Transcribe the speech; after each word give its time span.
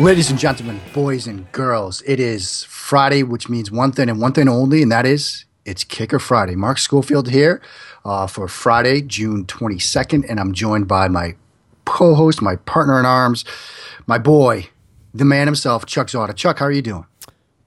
Ladies 0.00 0.30
and 0.30 0.38
gentlemen, 0.38 0.80
boys 0.94 1.26
and 1.26 1.52
girls, 1.52 2.02
it 2.06 2.18
is 2.18 2.64
Friday, 2.64 3.22
which 3.22 3.50
means 3.50 3.70
one 3.70 3.92
thing 3.92 4.08
and 4.08 4.18
one 4.18 4.32
thing 4.32 4.48
only, 4.48 4.82
and 4.82 4.90
that 4.90 5.04
is 5.04 5.44
it's 5.66 5.84
Kicker 5.84 6.18
Friday. 6.18 6.56
Mark 6.56 6.78
Schofield 6.78 7.28
here 7.28 7.60
uh, 8.02 8.26
for 8.26 8.48
Friday, 8.48 9.02
June 9.02 9.44
22nd, 9.44 10.24
and 10.26 10.40
I'm 10.40 10.54
joined 10.54 10.88
by 10.88 11.08
my 11.08 11.36
co 11.84 12.14
host, 12.14 12.40
my 12.40 12.56
partner 12.56 12.98
in 12.98 13.04
arms, 13.04 13.44
my 14.06 14.16
boy, 14.16 14.70
the 15.12 15.26
man 15.26 15.46
himself, 15.46 15.84
Chuck 15.84 16.06
Zodda. 16.06 16.34
Chuck, 16.34 16.60
how 16.60 16.64
are 16.64 16.72
you 16.72 16.80
doing? 16.80 17.04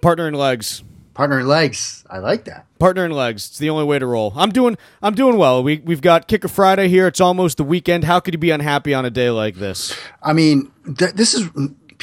Partner 0.01 0.27
in 0.27 0.33
legs. 0.33 0.83
Partner 1.13 1.39
in 1.39 1.47
legs. 1.47 2.03
I 2.09 2.17
like 2.17 2.45
that. 2.45 2.65
Partner 2.79 3.05
in 3.05 3.11
legs. 3.11 3.45
It's 3.47 3.59
the 3.59 3.69
only 3.69 3.85
way 3.85 3.99
to 3.99 4.07
roll. 4.07 4.33
I'm 4.35 4.49
doing. 4.49 4.75
I'm 5.03 5.13
doing 5.13 5.37
well. 5.37 5.61
We 5.61 5.77
we've 5.85 6.01
got 6.01 6.27
Kicker 6.27 6.47
Friday 6.47 6.87
here. 6.87 7.05
It's 7.05 7.21
almost 7.21 7.57
the 7.57 7.63
weekend. 7.63 8.05
How 8.05 8.19
could 8.19 8.33
you 8.33 8.39
be 8.39 8.49
unhappy 8.49 8.95
on 8.95 9.05
a 9.05 9.11
day 9.11 9.29
like 9.29 9.57
this? 9.57 9.95
I 10.23 10.33
mean, 10.33 10.71
th- 10.97 11.13
this 11.13 11.35
is 11.35 11.47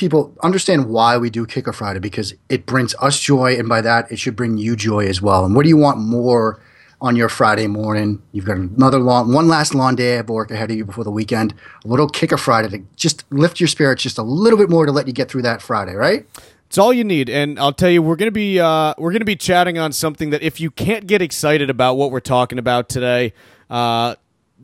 people 0.01 0.35
understand 0.43 0.89
why 0.89 1.19
we 1.19 1.29
do 1.29 1.47
Kicker 1.47 1.75
Friday 1.75 2.01
because 2.01 2.35
it 2.49 2.65
brings 2.65 2.95
us 3.01 3.21
joy, 3.21 3.57
and 3.57 3.69
by 3.69 3.83
that, 3.83 4.11
it 4.11 4.19
should 4.19 4.35
bring 4.35 4.57
you 4.57 4.75
joy 4.75 5.07
as 5.07 5.21
well. 5.21 5.45
And 5.45 5.55
what 5.55 5.63
do 5.65 5.69
you 5.69 5.77
want 5.77 5.99
more 5.99 6.61
on 7.03 7.17
your 7.17 7.29
Friday 7.29 7.67
morning? 7.67 8.23
You've 8.33 8.47
got 8.47 8.57
another 8.57 8.99
long, 8.99 9.33
one 9.33 9.47
last 9.47 9.75
long 9.75 9.95
day 9.95 10.17
of 10.17 10.31
work 10.31 10.51
ahead 10.51 10.71
of 10.71 10.77
you 10.77 10.87
before 10.87 11.05
the 11.05 11.11
weekend. 11.11 11.55
A 11.85 11.89
little 11.89 12.09
Kicker 12.09 12.39
Friday 12.39 12.69
to 12.71 12.85
just 12.97 13.31
lift 13.31 13.61
your 13.61 13.69
spirits 13.69 14.03
just 14.03 14.17
a 14.17 14.23
little 14.23 14.59
bit 14.59 14.71
more 14.71 14.87
to 14.87 14.93
let 14.93 15.07
you 15.07 15.13
get 15.13 15.31
through 15.31 15.43
that 15.43 15.61
Friday, 15.61 15.95
right? 15.95 16.27
It's 16.67 16.79
all 16.79 16.95
you 16.95 17.05
need, 17.05 17.29
and 17.29 17.59
I'll 17.59 17.73
tell 17.73 17.91
you, 17.91 18.01
we're 18.01 18.17
gonna 18.17 18.31
be 18.31 18.59
uh, 18.59 18.95
we're 18.97 19.13
gonna 19.13 19.25
be 19.27 19.37
chatting 19.37 19.79
on 19.79 19.93
something 19.93 20.31
that 20.31 20.41
if 20.41 20.61
you 20.61 20.71
can't 20.71 21.07
get 21.07 21.21
excited 21.21 21.69
about 21.69 21.95
what 21.95 22.11
we're 22.11 22.21
talking 22.21 22.59
about 22.59 22.89
today, 22.89 23.35
uh, 23.69 24.15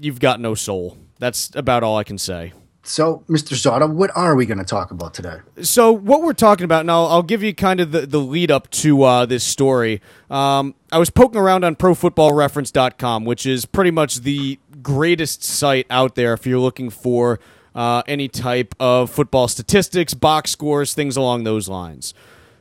you've 0.01 0.21
got 0.21 0.41
no 0.41 0.55
soul. 0.55 0.97
That's 1.19 1.55
about 1.55 1.83
all 1.83 1.99
I 1.99 2.05
can 2.05 2.17
say. 2.17 2.53
So, 2.89 3.25
Mr. 3.29 3.55
Zodda, 3.55 3.91
what 3.93 4.13
are 4.15 4.37
we 4.37 4.47
going 4.47 4.59
to 4.59 4.65
talk 4.65 4.93
about 4.93 5.13
today? 5.13 5.39
So, 5.61 5.91
what 5.91 6.23
we're 6.23 6.33
talking 6.33 6.65
about, 6.65 6.81
and 6.83 6.91
I'll, 6.91 7.07
I'll 7.07 7.23
give 7.23 7.43
you 7.43 7.53
kind 7.53 7.81
of 7.81 7.91
the, 7.91 8.07
the 8.07 8.21
lead 8.21 8.51
up 8.51 8.71
to 8.71 9.03
uh, 9.03 9.27
this 9.27 9.43
story. 9.43 10.01
Um, 10.31 10.75
I 10.93 10.99
was 10.99 11.11
poking 11.11 11.41
around 11.41 11.65
on 11.65 11.75
ProFootballReference.com, 11.75 13.25
which 13.25 13.45
is 13.45 13.67
pretty 13.67 13.91
much 13.91 14.21
the 14.21 14.61
greatest 14.83 15.43
site 15.43 15.87
out 15.91 16.15
there 16.15 16.33
if 16.33 16.47
you're 16.47 16.61
looking 16.61 16.91
for 16.91 17.41
uh, 17.75 18.05
any 18.07 18.29
type 18.29 18.73
of 18.79 19.11
football 19.11 19.49
statistics, 19.49 20.15
box 20.15 20.53
scores, 20.53 20.95
things 20.95 21.17
along 21.17 21.43
those 21.43 21.69
lines. 21.69 22.15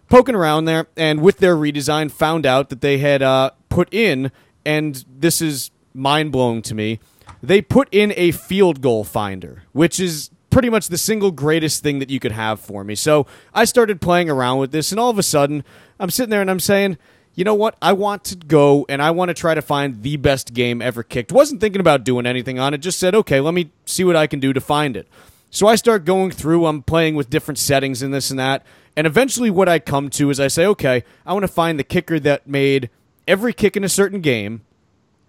Poking 0.10 0.34
around 0.34 0.66
there, 0.66 0.88
and 0.98 1.22
with 1.22 1.38
their 1.38 1.56
redesign, 1.56 2.12
found 2.12 2.48
out 2.48 2.70
that 2.70 2.82
they 2.82 2.98
had 2.98 3.22
uh, 3.22 3.52
put 3.70 3.94
in, 3.94 4.32
and 4.66 5.06
this 5.08 5.40
is 5.40 5.70
mind 5.94 6.32
blowing 6.32 6.64
to 6.64 6.74
me 6.74 7.00
they 7.46 7.62
put 7.62 7.88
in 7.92 8.14
a 8.16 8.32
field 8.32 8.82
goal 8.82 9.04
finder, 9.04 9.64
which 9.72 10.00
is 10.00 10.32
pretty 10.50 10.70
much 10.70 10.88
the 10.88 10.98
single 10.98 11.32
greatest 11.32 11.84
thing 11.84 12.00
that 12.00 12.10
you 12.10 12.20
could 12.20 12.32
have 12.32 12.60
for 12.60 12.84
me. 12.84 12.96
So 12.96 13.28
I 13.54 13.66
started 13.66 14.00
playing 14.00 14.30
around 14.30 14.60
with 14.60 14.72
this, 14.72 14.92
and 14.92 15.00
all 15.00 15.10
of 15.10 15.20
a 15.20 15.24
sudden, 15.24 15.64
I'm 16.00 16.10
sitting 16.10 16.30
there 16.30 16.42
and 16.42 16.50
I'm 16.50 16.60
saying, 16.60 16.98
you 17.34 17.44
know 17.44 17.54
what? 17.54 17.76
I 17.82 17.92
want 17.94 18.24
to 18.26 18.36
go 18.38 18.86
and 18.88 19.02
I 19.02 19.12
want 19.12 19.28
to 19.28 19.34
try 19.34 19.54
to 19.54 19.62
find 19.62 20.02
the 20.02 20.16
best 20.16 20.54
game 20.54 20.82
ever 20.82 21.04
kicked. 21.04 21.34
Wasn't 21.34 21.60
thinking 21.60 21.82
about 21.82 22.06
doing 22.06 22.26
anything 22.26 22.60
on 22.60 22.74
it, 22.74 22.78
just 22.78 23.00
said, 23.00 23.14
okay, 23.14 23.42
let 23.42 23.54
me 23.54 23.72
see 23.86 24.06
what 24.06 24.16
I 24.16 24.28
can 24.28 24.40
do 24.40 24.54
to 24.54 24.62
find 24.62 24.96
it. 24.96 25.08
So 25.50 25.68
I 25.68 25.76
start 25.76 26.06
going 26.06 26.32
through, 26.32 26.66
I'm 26.66 26.82
playing 26.82 27.16
with 27.16 27.30
different 27.30 27.58
settings 27.58 28.02
and 28.02 28.14
this 28.14 28.30
and 28.30 28.40
that. 28.40 28.66
And 28.96 29.06
eventually, 29.06 29.50
what 29.50 29.68
I 29.68 29.80
come 29.80 30.10
to 30.12 30.30
is 30.30 30.40
I 30.40 30.48
say, 30.48 30.66
okay, 30.66 31.04
I 31.26 31.34
want 31.34 31.44
to 31.44 31.50
find 31.50 31.78
the 31.78 31.84
kicker 31.84 32.20
that 32.22 32.48
made 32.48 32.90
every 33.28 33.52
kick 33.54 33.76
in 33.76 33.84
a 33.84 33.90
certain 33.90 34.22
game 34.22 34.62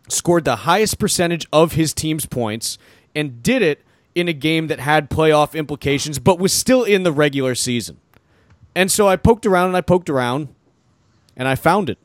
scored 0.09 0.45
the 0.45 0.57
highest 0.57 0.99
percentage 0.99 1.47
of 1.53 1.73
his 1.73 1.93
team's 1.95 2.27
points, 2.27 2.79
and 3.15 3.43
did 3.43 3.63
it 3.63 3.83
in 4.15 4.29
a 4.29 4.33
game 4.33 4.69
that 4.69 4.81
had 4.81 5.11
playoff 5.11 5.55
implications, 5.55 6.19
but 6.19 6.39
was 6.39 6.53
still 6.53 6.85
in 6.85 7.03
the 7.03 7.13
regular 7.13 7.55
season. 7.55 7.99
And 8.75 8.91
so 8.91 9.09
I 9.09 9.17
poked 9.17 9.47
around 9.47 9.69
and 9.69 9.77
I 9.77 9.81
poked 9.81 10.11
around, 10.11 10.49
and 11.37 11.49
I 11.49 11.55
found 11.55 11.91
it. 11.91 11.99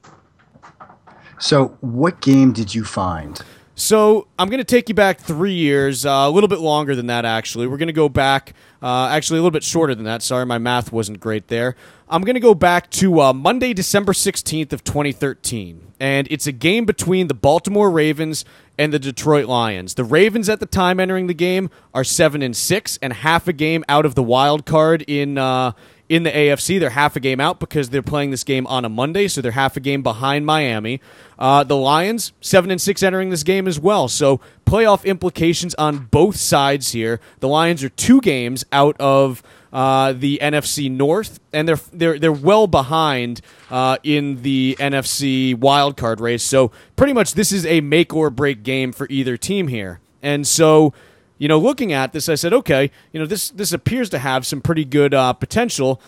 So, 1.40 1.78
what 1.82 2.22
game 2.22 2.54
did 2.54 2.76
you 2.76 2.84
find? 2.84 3.42
So 3.82 4.28
I'm 4.38 4.48
going 4.50 4.60
to 4.60 4.64
take 4.64 4.90
you 4.90 4.96
back 4.96 5.20
three 5.20 5.54
years, 5.54 6.06
uh, 6.06 6.12
a 6.12 6.30
little 6.30 6.48
bit 6.48 6.60
longer 6.60 6.96
than 6.96 7.08
that. 7.08 7.26
Actually, 7.26 7.66
we're 7.66 7.78
going 7.78 7.88
to 7.88 7.94
go 7.94 8.10
back, 8.10 8.54
uh, 8.82 9.08
actually 9.12 9.40
a 9.40 9.42
little 9.42 9.52
bit 9.52 9.64
shorter 9.64 9.94
than 9.94 10.06
that. 10.06 10.22
Sorry, 10.22 10.46
my 10.46 10.58
math 10.58 10.92
wasn't 10.92 11.20
great 11.20 11.48
there. 11.48 11.76
I'm 12.10 12.24
going 12.24 12.36
to 12.36 12.42
go 12.42 12.56
back 12.56 12.90
to 12.92 13.22
uh, 13.22 13.34
Monday, 13.34 13.74
December 13.74 14.12
16th 14.12 14.74
of 14.74 14.84
2013, 14.84 15.94
and 16.00 16.28
it's 16.30 16.48
a 16.48 16.52
game 16.52 16.86
between 16.86 17.28
the 17.28 17.34
Baltimore 17.34 17.90
Ravens 17.90 18.44
and 18.78 18.92
the 18.92 19.00
Detroit 19.00 19.46
Lions. 19.46 19.94
The 19.94 20.04
Ravens 20.04 20.50
at 20.50 20.60
the 20.60 20.66
time 20.66 21.00
entering 21.00 21.28
the 21.28 21.34
game 21.34 21.70
are 21.94 22.04
seven 22.04 22.42
and 22.42 22.56
six, 22.56 22.98
and 23.02 23.14
half 23.14 23.48
a 23.48 23.54
game 23.54 23.86
out 23.88 24.06
of 24.06 24.16
the 24.16 24.24
wild 24.24 24.66
card 24.66 25.04
in 25.08 25.38
uh, 25.38 25.72
in 26.12 26.24
the 26.24 26.30
AFC. 26.30 26.78
They're 26.78 26.90
half 26.90 27.16
a 27.16 27.22
game 27.22 27.40
out 27.40 27.62
because 27.62 27.90
they're 27.90 28.02
playing 28.02 28.32
this 28.32 28.44
game 28.44 28.68
on 28.68 28.84
a 28.84 28.90
Monday, 28.90 29.30
so 29.30 29.40
they're 29.40 29.54
half 29.54 29.78
a 29.78 29.80
game 29.80 30.04
behind 30.04 30.46
Miami. 30.46 31.00
Uh, 31.40 31.64
the 31.64 31.78
Lions 31.78 32.34
seven 32.42 32.70
and 32.70 32.82
six 32.82 33.02
entering 33.02 33.30
this 33.30 33.44
game 33.44 33.66
as 33.66 33.80
well, 33.80 34.10
so 34.10 34.42
playoff 34.66 35.06
implications 35.06 35.74
on 35.76 36.08
both 36.12 36.36
sides 36.36 36.92
here. 36.92 37.22
The 37.40 37.48
Lions 37.48 37.82
are 37.82 37.90
two 37.90 38.20
games 38.20 38.66
out 38.72 38.96
of. 39.00 39.42
Uh, 39.74 40.12
the 40.12 40.38
NFC 40.42 40.92
North, 40.92 41.40
and 41.54 41.66
they're 41.66 41.80
they're 41.94 42.20
they're 42.20 42.30
well 42.34 42.68
behind 42.68 43.40
uh, 43.70 43.96
in 44.04 44.42
the 44.42 44.76
NFC 44.82 45.56
wildcard 45.56 46.20
race. 46.20 46.44
So 46.44 46.74
pretty 46.98 47.14
much, 47.14 47.36
this 47.36 47.54
is 47.54 47.66
a 47.66 47.80
make 47.80 48.14
or 48.14 48.30
break 48.30 48.64
game 48.64 48.92
for 48.92 49.08
either 49.10 49.38
team 49.38 49.70
here. 49.70 50.02
And 50.22 50.46
so 50.46 50.94
you 51.42 51.48
know, 51.48 51.58
looking 51.58 51.92
at 51.92 52.14
this, 52.14 52.30
I 52.30 52.36
said, 52.36 52.54
okay, 52.54 52.92
you 53.12 53.20
know, 53.20 53.26
this 53.26 53.50
this 53.50 53.74
appears 53.74 54.12
to 54.12 54.20
have 54.20 54.46
some 54.46 54.62
pretty 54.62 54.86
good 54.86 55.12
uh, 55.16 55.34
potential. 55.34 56.00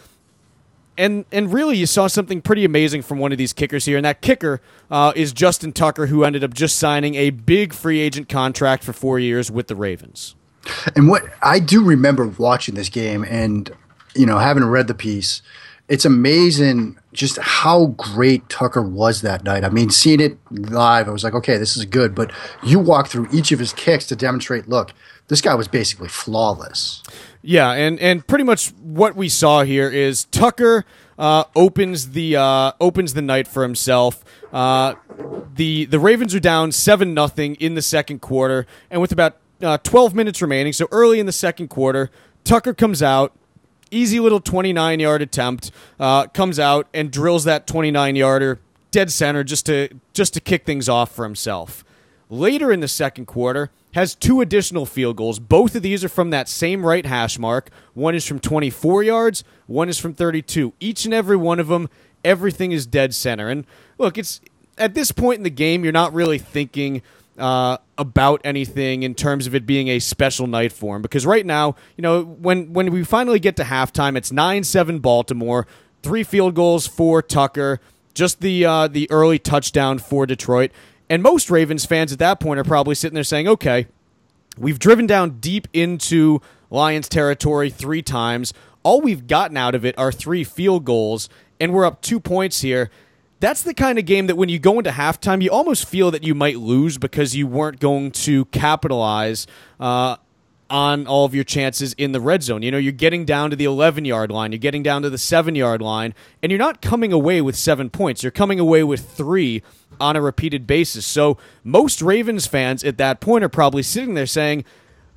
And 0.96 1.26
and 1.32 1.52
really, 1.52 1.76
you 1.76 1.88
saw 1.88 2.06
something 2.06 2.40
pretty 2.40 2.64
amazing 2.66 3.02
from 3.02 3.18
one 3.18 3.32
of 3.32 3.40
these 3.40 3.52
kickers 3.52 3.86
here, 3.86 3.98
and 3.98 4.06
that 4.06 4.22
kicker 4.22 4.62
uh, 4.92 5.12
is 5.16 5.34
Justin 5.34 5.74
Tucker, 5.74 6.06
who 6.06 6.24
ended 6.24 6.44
up 6.44 6.54
just 6.54 6.78
signing 6.78 7.16
a 7.16 7.32
big 7.32 7.74
free 7.74 8.00
agent 8.00 8.30
contract 8.30 8.84
for 8.84 8.94
four 8.94 9.18
years 9.18 9.50
with 9.50 9.70
the 9.70 9.76
Ravens. 9.76 10.36
And 10.96 11.10
what 11.10 11.24
I 11.42 11.58
do 11.58 11.84
remember 11.84 12.28
watching 12.28 12.76
this 12.76 12.90
game, 12.90 13.26
and 13.28 13.72
you 14.14 14.28
know, 14.28 14.38
having 14.38 14.64
read 14.64 14.86
the 14.86 14.94
piece, 14.94 15.42
it's 15.90 16.06
amazing 16.06 17.00
just 17.12 17.40
how 17.40 17.88
great 17.98 18.48
Tucker 18.50 18.84
was 18.84 19.22
that 19.22 19.44
night. 19.44 19.64
I 19.64 19.70
mean, 19.70 19.90
seeing 19.90 20.20
it 20.20 20.38
live, 20.52 21.08
I 21.08 21.12
was 21.12 21.24
like, 21.24 21.34
okay, 21.34 21.58
this 21.58 21.76
is 21.76 21.86
good. 21.86 22.14
But 22.14 22.32
you 22.62 22.78
walk 22.78 23.08
through 23.08 23.30
each 23.34 23.52
of 23.52 23.58
his 23.58 23.74
kicks 23.74 24.06
to 24.08 24.16
demonstrate, 24.16 24.70
look, 24.70 24.94
this 25.28 25.42
guy 25.42 25.56
was 25.56 25.68
basically 25.68 26.10
flawless. 26.10 27.04
Yeah, 27.42 27.72
and 27.72 28.00
and 28.00 28.26
pretty 28.26 28.44
much 28.44 28.70
what 28.82 29.16
we 29.16 29.30
saw 29.30 29.64
here 29.64 29.90
is 29.90 30.26
Tucker 30.26 30.86
uh, 31.18 31.44
opens 31.56 32.12
the 32.12 32.38
uh, 32.38 32.72
opens 32.80 33.14
the 33.14 33.22
night 33.22 33.48
for 33.48 33.64
himself. 33.64 34.24
Uh, 34.52 34.96
the 35.56 35.86
the 35.86 36.00
Ravens 36.00 36.34
are 36.34 36.40
down 36.40 36.72
seven 36.72 37.14
nothing 37.14 37.56
in 37.56 37.76
the 37.76 37.82
second 37.82 38.20
quarter, 38.20 38.66
and 38.90 39.02
with 39.02 39.12
about 39.12 39.38
uh, 39.62 39.78
twelve 39.80 40.16
minutes 40.16 40.42
remaining, 40.42 40.74
so 40.74 40.88
early 40.92 41.20
in 41.20 41.26
the 41.26 41.32
second 41.34 41.70
quarter, 41.70 42.10
Tucker 42.44 42.74
comes 42.74 43.02
out. 43.02 43.34
Easy 43.92 44.20
little 44.20 44.40
29 44.40 45.00
yard 45.00 45.22
attempt 45.22 45.70
uh, 46.00 46.26
comes 46.26 46.58
out 46.58 46.88
and 46.96 47.12
drills 47.12 47.44
that 47.44 47.68
29 47.68 48.16
yarder 48.16 48.60
dead 48.90 49.12
center 49.12 49.44
just 49.44 49.68
to 49.68 49.90
just 50.14 50.34
to 50.34 50.40
kick 50.40 50.66
things 50.66 50.90
off 50.90 51.12
for 51.12 51.26
himself. 51.26 51.84
Later 52.30 52.72
in 52.72 52.80
the 52.80 52.88
second 52.88 53.26
quarter, 53.26 53.72
has 53.94 54.16
two 54.16 54.42
additional 54.42 54.86
field 54.86 55.16
goals. 55.16 55.40
Both 55.40 55.76
of 55.76 55.84
these 55.84 56.04
are 56.04 56.10
from 56.10 56.32
that 56.32 56.50
same 56.50 56.86
right 56.86 57.06
hash 57.06 57.38
mark. 57.40 57.70
One 57.94 58.16
is 58.16 58.26
from 58.26 58.40
24 58.40 59.04
yards, 59.04 59.44
one 59.68 59.88
is 59.88 60.00
from 60.00 60.14
32. 60.14 60.74
Each 60.80 61.06
and 61.06 61.14
every 61.14 61.38
one 61.38 61.60
of 61.60 61.68
them, 61.68 61.90
everything 62.24 62.72
is 62.72 62.86
dead 62.86 63.14
center. 63.14 63.50
And 63.50 63.66
look, 63.98 64.18
it's 64.18 64.42
at 64.78 64.96
this 64.96 65.12
point 65.12 65.38
in 65.38 65.44
the 65.44 65.50
game, 65.52 65.84
you're 65.84 65.94
not 65.94 66.14
really 66.14 66.40
thinking 66.40 67.04
uh, 67.38 67.78
about 67.98 68.42
anything 68.44 69.04
in 69.04 69.16
terms 69.16 69.48
of 69.48 69.56
it 69.56 69.66
being 69.66 69.88
a 69.88 70.00
special 70.00 70.48
night 70.48 70.72
for 70.72 70.96
him 70.96 71.02
because 71.02 71.26
right 71.26 71.46
now, 71.46 71.76
you 71.96 72.02
know, 72.02 72.24
when 72.24 72.74
when 72.74 72.92
we 72.92 73.04
finally 73.04 73.40
get 73.40 73.56
to 73.58 73.64
halftime, 73.64 74.16
it's 74.16 74.32
nine 74.32 74.64
seven 74.64 75.00
Baltimore, 75.00 75.68
three 76.02 76.24
field 76.24 76.56
goals 76.56 76.86
for 76.86 77.22
Tucker, 77.22 77.80
just 78.14 78.42
the 78.42 78.66
uh, 78.66 78.88
the 78.88 79.10
early 79.10 79.40
touchdown 79.40 80.00
for 80.00 80.26
Detroit. 80.26 80.72
And 81.14 81.22
most 81.22 81.52
Ravens 81.52 81.86
fans 81.86 82.12
at 82.12 82.18
that 82.18 82.40
point 82.40 82.60
are 82.60 82.64
probably 82.64 82.96
sitting 82.96 83.14
there 83.14 83.24
saying, 83.24 83.48
okay, 83.48 83.86
we've 84.58 84.80
driven 84.80 85.06
down 85.06 85.38
deep 85.40 85.68
into 85.72 86.42
Lions 86.72 87.08
territory 87.08 87.70
three 87.70 88.02
times. 88.02 88.52
All 88.82 89.00
we've 89.00 89.28
gotten 89.28 89.56
out 89.56 89.76
of 89.76 89.86
it 89.86 89.96
are 89.96 90.12
three 90.12 90.44
field 90.44 90.86
goals, 90.86 91.30
and 91.60 91.72
we're 91.72 91.86
up 91.86 92.02
two 92.02 92.20
points 92.20 92.62
here. 92.62 92.90
That's 93.42 93.62
the 93.62 93.76
kind 93.76 94.00
of 94.00 94.08
game 94.08 94.26
that 94.26 94.38
when 94.38 94.50
you 94.50 94.58
go 94.58 94.80
into 94.80 94.90
halftime, 94.90 95.44
you 95.44 95.52
almost 95.52 95.88
feel 95.88 96.10
that 96.10 96.24
you 96.24 96.34
might 96.34 96.58
lose 96.58 96.98
because 96.98 97.36
you 97.36 97.46
weren't 97.46 97.80
going 97.80 98.10
to 98.10 98.46
capitalize 98.46 99.46
uh, 99.80 100.16
on 100.74 101.06
all 101.06 101.24
of 101.24 101.36
your 101.36 101.44
chances 101.44 101.94
in 101.94 102.14
the 102.14 102.20
red 102.20 102.42
zone. 102.42 102.64
You 102.64 102.72
know, 102.72 102.80
you're 102.80 102.92
getting 102.92 103.26
down 103.26 103.52
to 103.52 103.56
the 103.56 103.64
11 103.64 104.06
yard 104.06 104.32
line, 104.32 104.52
you're 104.52 104.58
getting 104.58 104.82
down 104.82 105.04
to 105.04 105.10
the 105.10 105.20
7 105.20 105.54
yard 105.54 105.84
line, 105.84 106.16
and 106.42 106.52
you're 106.52 106.58
not 106.58 106.82
coming 106.82 107.14
away 107.14 107.42
with 107.42 107.56
seven 107.56 107.92
points. 107.92 108.24
You're 108.24 108.32
coming 108.32 108.60
away 108.60 108.84
with 108.84 109.08
three 109.08 109.62
on 110.02 110.16
a 110.16 110.22
repeated 110.22 110.66
basis. 110.66 111.06
So 111.06 111.38
most 111.64 112.02
Ravens 112.02 112.48
fans 112.48 112.84
at 112.84 112.98
that 112.98 113.22
point 113.22 113.44
are 113.44 113.50
probably 113.50 113.84
sitting 113.84 114.16
there 114.16 114.26
saying, 114.26 114.66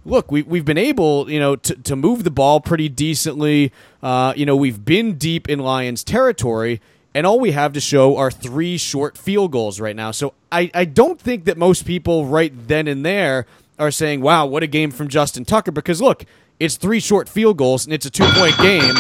look, 0.05 0.31
we, 0.31 0.43
we've 0.43 0.67
been 0.67 0.76
able, 0.76 1.31
you 1.31 1.41
know, 1.41 1.56
to, 1.56 1.75
to 1.75 1.97
move 1.97 2.25
the 2.25 2.31
ball 2.31 2.61
pretty 2.61 2.91
decently. 2.91 3.73
Uh, 4.02 4.35
you 4.37 4.44
know, 4.44 4.56
we've 4.56 4.85
been 4.85 5.14
deep 5.17 5.49
in 5.49 5.61
Lions 5.61 6.05
territory, 6.05 6.82
and 7.14 7.26
all 7.26 7.41
we 7.41 7.52
have 7.52 7.73
to 7.73 7.81
show 7.81 8.19
are 8.19 8.31
three 8.31 8.76
short 8.76 9.17
field 9.17 9.52
goals 9.52 9.81
right 9.81 9.97
now. 9.97 10.11
So 10.11 10.35
I, 10.52 10.70
I 10.75 10.85
don't 10.85 11.19
think 11.19 11.47
that 11.47 11.56
most 11.56 11.87
people 11.87 12.26
right 12.26 12.52
then 12.69 12.87
and 12.88 13.06
there 13.06 13.47
are 13.78 13.90
saying, 13.90 14.20
wow, 14.20 14.46
what 14.46 14.62
a 14.62 14.67
game 14.67 14.90
from 14.90 15.08
Justin 15.08 15.44
Tucker, 15.44 15.70
because 15.70 16.00
look, 16.00 16.25
it's 16.58 16.76
three 16.76 17.00
short 17.00 17.28
field 17.28 17.58
goals 17.58 17.84
and 17.84 17.93
it's 17.93 18.06
a 18.06 18.11
two 18.11 18.26
point 18.32 18.56
game. 18.58 18.94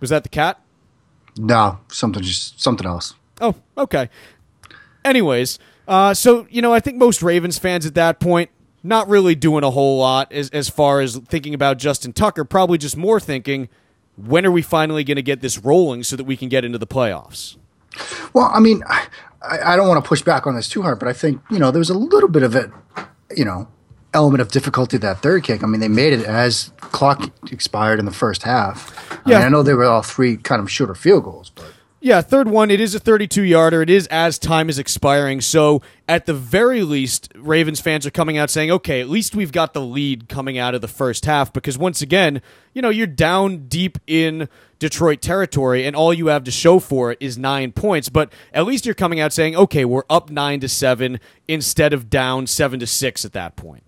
Was 0.00 0.10
that 0.10 0.22
the 0.22 0.28
cat? 0.28 0.60
No, 1.36 1.78
something 1.88 2.22
just 2.22 2.60
something 2.60 2.86
else. 2.86 3.14
Oh, 3.40 3.54
okay. 3.76 4.08
Anyways, 5.04 5.58
uh, 5.88 6.14
so 6.14 6.46
you 6.50 6.62
know, 6.62 6.72
I 6.72 6.80
think 6.80 6.96
most 6.96 7.22
Ravens 7.22 7.58
fans 7.58 7.86
at 7.86 7.94
that 7.94 8.20
point 8.20 8.50
not 8.82 9.08
really 9.08 9.34
doing 9.34 9.64
a 9.64 9.70
whole 9.70 9.98
lot 9.98 10.32
as 10.32 10.50
as 10.50 10.68
far 10.68 11.00
as 11.00 11.16
thinking 11.16 11.54
about 11.54 11.78
Justin 11.78 12.12
Tucker. 12.12 12.44
Probably 12.44 12.78
just 12.78 12.96
more 12.96 13.20
thinking, 13.20 13.68
when 14.16 14.46
are 14.46 14.50
we 14.50 14.62
finally 14.62 15.04
going 15.04 15.16
to 15.16 15.22
get 15.22 15.40
this 15.40 15.58
rolling 15.58 16.02
so 16.02 16.16
that 16.16 16.24
we 16.24 16.36
can 16.36 16.48
get 16.48 16.64
into 16.64 16.78
the 16.78 16.86
playoffs? 16.86 17.56
Well, 18.32 18.50
I 18.54 18.60
mean, 18.60 18.82
I, 19.42 19.72
I 19.72 19.76
don't 19.76 19.88
want 19.88 20.02
to 20.02 20.08
push 20.08 20.22
back 20.22 20.46
on 20.46 20.54
this 20.54 20.68
too 20.68 20.82
hard, 20.82 20.98
but 20.98 21.08
I 21.08 21.12
think 21.12 21.40
you 21.50 21.58
know 21.58 21.70
there 21.70 21.78
was 21.78 21.90
a 21.90 21.94
little 21.98 22.28
bit 22.28 22.42
of 22.42 22.54
it, 22.56 22.70
you 23.36 23.44
know, 23.44 23.68
element 24.12 24.40
of 24.40 24.48
difficulty 24.50 24.96
that 24.98 25.22
third 25.22 25.44
kick. 25.44 25.62
I 25.62 25.66
mean, 25.66 25.80
they 25.80 25.88
made 25.88 26.12
it 26.12 26.24
as 26.24 26.72
clock 26.80 27.30
expired 27.50 27.98
in 27.98 28.04
the 28.04 28.12
first 28.12 28.42
half. 28.42 29.10
I 29.26 29.30
Yeah. 29.30 29.38
mean, 29.38 29.46
I 29.46 29.48
know 29.50 29.62
they 29.62 29.74
were 29.74 29.84
all 29.84 30.02
three 30.02 30.36
kind 30.36 30.60
of 30.60 30.70
shorter 30.70 30.94
field 30.94 31.24
goals, 31.24 31.50
but 31.54 31.72
Yeah, 32.02 32.22
third 32.22 32.48
one, 32.48 32.70
it 32.70 32.80
is 32.80 32.94
a 32.94 32.98
32 32.98 33.42
yarder. 33.42 33.82
It 33.82 33.90
is 33.90 34.06
as 34.06 34.38
time 34.38 34.70
is 34.70 34.78
expiring. 34.78 35.42
So, 35.42 35.82
at 36.08 36.24
the 36.24 36.32
very 36.32 36.82
least, 36.82 37.30
Ravens 37.36 37.78
fans 37.78 38.06
are 38.06 38.10
coming 38.10 38.38
out 38.38 38.48
saying, 38.48 38.70
okay, 38.70 39.02
at 39.02 39.08
least 39.10 39.36
we've 39.36 39.52
got 39.52 39.74
the 39.74 39.82
lead 39.82 40.26
coming 40.26 40.56
out 40.56 40.74
of 40.74 40.80
the 40.80 40.88
first 40.88 41.26
half. 41.26 41.52
Because 41.52 41.76
once 41.76 42.00
again, 42.00 42.40
you 42.72 42.80
know, 42.80 42.88
you're 42.88 43.06
down 43.06 43.68
deep 43.68 43.98
in 44.06 44.48
Detroit 44.78 45.20
territory, 45.20 45.84
and 45.86 45.94
all 45.94 46.14
you 46.14 46.28
have 46.28 46.44
to 46.44 46.50
show 46.50 46.78
for 46.78 47.12
it 47.12 47.18
is 47.20 47.36
nine 47.36 47.70
points. 47.70 48.08
But 48.08 48.32
at 48.54 48.64
least 48.64 48.86
you're 48.86 48.94
coming 48.94 49.20
out 49.20 49.34
saying, 49.34 49.54
okay, 49.54 49.84
we're 49.84 50.04
up 50.08 50.30
nine 50.30 50.60
to 50.60 50.68
seven 50.68 51.20
instead 51.48 51.92
of 51.92 52.08
down 52.08 52.46
seven 52.46 52.80
to 52.80 52.86
six 52.86 53.26
at 53.26 53.34
that 53.34 53.56
point. 53.56 53.84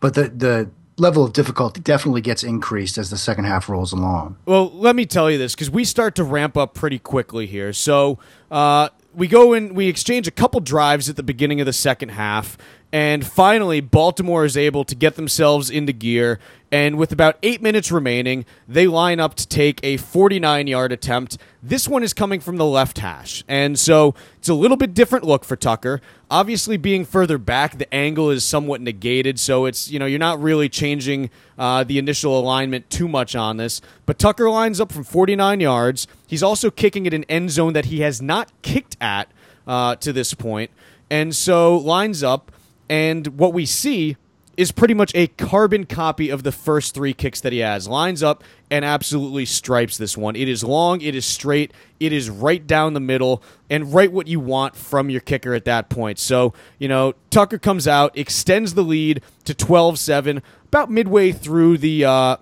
but 0.00 0.14
the 0.14 0.28
the 0.28 0.70
level 0.96 1.24
of 1.24 1.32
difficulty 1.32 1.80
definitely 1.80 2.20
gets 2.20 2.44
increased 2.44 2.98
as 2.98 3.10
the 3.10 3.16
second 3.16 3.44
half 3.44 3.68
rolls 3.68 3.92
along. 3.92 4.36
Well, 4.46 4.70
let 4.72 4.94
me 4.94 5.06
tell 5.06 5.30
you 5.30 5.38
this 5.38 5.54
because 5.54 5.70
we 5.70 5.84
start 5.84 6.14
to 6.16 6.24
ramp 6.24 6.56
up 6.56 6.74
pretty 6.74 6.98
quickly 6.98 7.46
here. 7.46 7.72
So 7.72 8.18
uh, 8.50 8.90
we 9.14 9.26
go 9.26 9.52
in, 9.52 9.74
we 9.74 9.88
exchange 9.88 10.26
a 10.28 10.30
couple 10.30 10.60
drives 10.60 11.08
at 11.08 11.16
the 11.16 11.22
beginning 11.22 11.60
of 11.60 11.66
the 11.66 11.72
second 11.72 12.10
half, 12.10 12.56
and 12.94 13.26
finally, 13.26 13.80
Baltimore 13.80 14.44
is 14.44 14.56
able 14.56 14.84
to 14.84 14.94
get 14.94 15.16
themselves 15.16 15.68
into 15.68 15.92
gear. 15.92 16.38
And 16.70 16.96
with 16.96 17.10
about 17.10 17.38
eight 17.42 17.60
minutes 17.60 17.90
remaining, 17.90 18.44
they 18.68 18.86
line 18.86 19.18
up 19.18 19.34
to 19.34 19.48
take 19.48 19.80
a 19.82 19.96
49 19.96 20.68
yard 20.68 20.92
attempt. 20.92 21.36
This 21.60 21.88
one 21.88 22.04
is 22.04 22.14
coming 22.14 22.38
from 22.38 22.56
the 22.56 22.64
left 22.64 22.98
hash. 22.98 23.42
And 23.48 23.76
so 23.76 24.14
it's 24.38 24.48
a 24.48 24.54
little 24.54 24.76
bit 24.76 24.94
different 24.94 25.24
look 25.24 25.44
for 25.44 25.56
Tucker. 25.56 26.00
Obviously, 26.30 26.76
being 26.76 27.04
further 27.04 27.36
back, 27.36 27.78
the 27.78 27.92
angle 27.92 28.30
is 28.30 28.44
somewhat 28.44 28.80
negated. 28.80 29.40
So 29.40 29.64
it's, 29.64 29.90
you 29.90 29.98
know, 29.98 30.06
you're 30.06 30.20
not 30.20 30.40
really 30.40 30.68
changing 30.68 31.30
uh, 31.58 31.82
the 31.82 31.98
initial 31.98 32.38
alignment 32.38 32.90
too 32.90 33.08
much 33.08 33.34
on 33.34 33.56
this. 33.56 33.80
But 34.06 34.20
Tucker 34.20 34.48
lines 34.48 34.80
up 34.80 34.92
from 34.92 35.02
49 35.02 35.58
yards. 35.58 36.06
He's 36.28 36.44
also 36.44 36.70
kicking 36.70 37.08
at 37.08 37.12
an 37.12 37.24
end 37.24 37.50
zone 37.50 37.72
that 37.72 37.86
he 37.86 38.02
has 38.02 38.22
not 38.22 38.52
kicked 38.62 38.96
at 39.00 39.32
uh, 39.66 39.96
to 39.96 40.12
this 40.12 40.32
point. 40.32 40.70
And 41.10 41.34
so 41.34 41.76
lines 41.76 42.22
up. 42.22 42.52
And 42.88 43.26
what 43.38 43.52
we 43.52 43.66
see 43.66 44.16
is 44.56 44.72
pretty 44.72 44.94
much 44.94 45.12
a 45.14 45.26
carbon 45.26 45.84
copy 45.84 46.30
of 46.30 46.42
the 46.42 46.52
first 46.52 46.94
three 46.94 47.12
kicks 47.12 47.40
that 47.40 47.52
he 47.52 47.58
has. 47.58 47.88
Lines 47.88 48.22
up 48.22 48.44
and 48.70 48.84
absolutely 48.84 49.44
stripes 49.44 49.96
this 49.96 50.16
one. 50.16 50.36
It 50.36 50.48
is 50.48 50.62
long, 50.62 51.00
it 51.00 51.14
is 51.14 51.26
straight, 51.26 51.72
it 52.00 52.12
is 52.12 52.30
right 52.30 52.64
down 52.66 52.94
the 52.94 53.00
middle, 53.00 53.42
and 53.68 53.92
right 53.92 54.10
what 54.10 54.26
you 54.26 54.40
want 54.40 54.76
from 54.76 55.10
your 55.10 55.20
kicker 55.20 55.54
at 55.54 55.64
that 55.64 55.88
point. 55.88 56.18
So, 56.18 56.54
you 56.78 56.88
know, 56.88 57.14
Tucker 57.30 57.58
comes 57.58 57.88
out, 57.88 58.16
extends 58.16 58.74
the 58.74 58.82
lead 58.82 59.22
to 59.44 59.54
12 59.54 59.98
7, 59.98 60.42
about 60.66 60.90
midway 60.90 61.32
through 61.32 61.78
the. 61.78 62.04
Uh, 62.04 62.36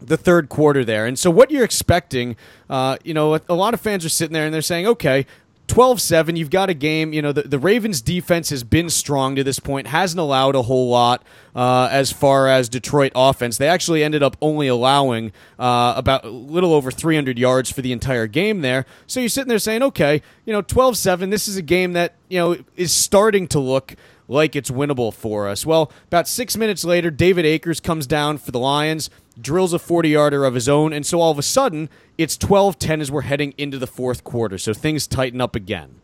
the 0.00 0.16
third 0.18 0.50
quarter 0.50 0.84
there. 0.84 1.06
And 1.06 1.18
so, 1.18 1.30
what 1.30 1.50
you're 1.50 1.64
expecting, 1.64 2.36
uh, 2.68 2.98
you 3.04 3.14
know, 3.14 3.40
a 3.48 3.54
lot 3.54 3.72
of 3.72 3.80
fans 3.80 4.04
are 4.04 4.10
sitting 4.10 4.34
there 4.34 4.44
and 4.44 4.52
they're 4.52 4.60
saying, 4.60 4.86
okay, 4.86 5.24
12 5.66 6.00
7, 6.00 6.36
you've 6.36 6.50
got 6.50 6.68
a 6.68 6.74
game. 6.74 7.12
You 7.12 7.22
know, 7.22 7.32
the, 7.32 7.42
the 7.42 7.58
Ravens' 7.58 8.02
defense 8.02 8.50
has 8.50 8.62
been 8.62 8.90
strong 8.90 9.34
to 9.36 9.44
this 9.44 9.58
point, 9.58 9.86
hasn't 9.86 10.20
allowed 10.20 10.54
a 10.54 10.62
whole 10.62 10.88
lot 10.88 11.24
uh, 11.54 11.88
as 11.90 12.12
far 12.12 12.48
as 12.48 12.68
Detroit 12.68 13.12
offense. 13.14 13.56
They 13.56 13.68
actually 13.68 14.04
ended 14.04 14.22
up 14.22 14.36
only 14.40 14.68
allowing 14.68 15.32
uh, 15.58 15.94
about 15.96 16.24
a 16.24 16.30
little 16.30 16.74
over 16.74 16.90
300 16.90 17.38
yards 17.38 17.70
for 17.70 17.82
the 17.82 17.92
entire 17.92 18.26
game 18.26 18.60
there. 18.60 18.84
So, 19.06 19.20
you're 19.20 19.28
sitting 19.28 19.48
there 19.48 19.58
saying, 19.58 19.82
okay, 19.82 20.22
you 20.44 20.52
know, 20.52 20.62
12 20.62 20.98
7, 20.98 21.30
this 21.30 21.48
is 21.48 21.56
a 21.56 21.62
game 21.62 21.94
that, 21.94 22.14
you 22.28 22.38
know, 22.38 22.56
is 22.76 22.92
starting 22.92 23.46
to 23.48 23.58
look 23.58 23.94
like 24.28 24.56
it's 24.56 24.70
winnable 24.70 25.12
for 25.12 25.48
us. 25.48 25.66
Well, 25.66 25.92
about 26.06 26.28
six 26.28 26.56
minutes 26.56 26.84
later, 26.84 27.10
David 27.10 27.44
Akers 27.44 27.80
comes 27.80 28.06
down 28.06 28.38
for 28.38 28.50
the 28.50 28.58
Lions, 28.58 29.10
drills 29.40 29.72
a 29.72 29.78
40 29.78 30.08
yarder 30.08 30.44
of 30.44 30.54
his 30.54 30.68
own, 30.68 30.92
and 30.92 31.04
so 31.04 31.20
all 31.20 31.30
of 31.30 31.38
a 31.38 31.42
sudden, 31.42 31.88
it's 32.16 32.36
12 32.36 32.78
10 32.78 33.00
as 33.00 33.10
we're 33.10 33.22
heading 33.22 33.54
into 33.58 33.78
the 33.78 33.86
fourth 33.86 34.24
quarter. 34.24 34.58
So 34.58 34.72
things 34.72 35.06
tighten 35.06 35.40
up 35.40 35.54
again. 35.54 36.00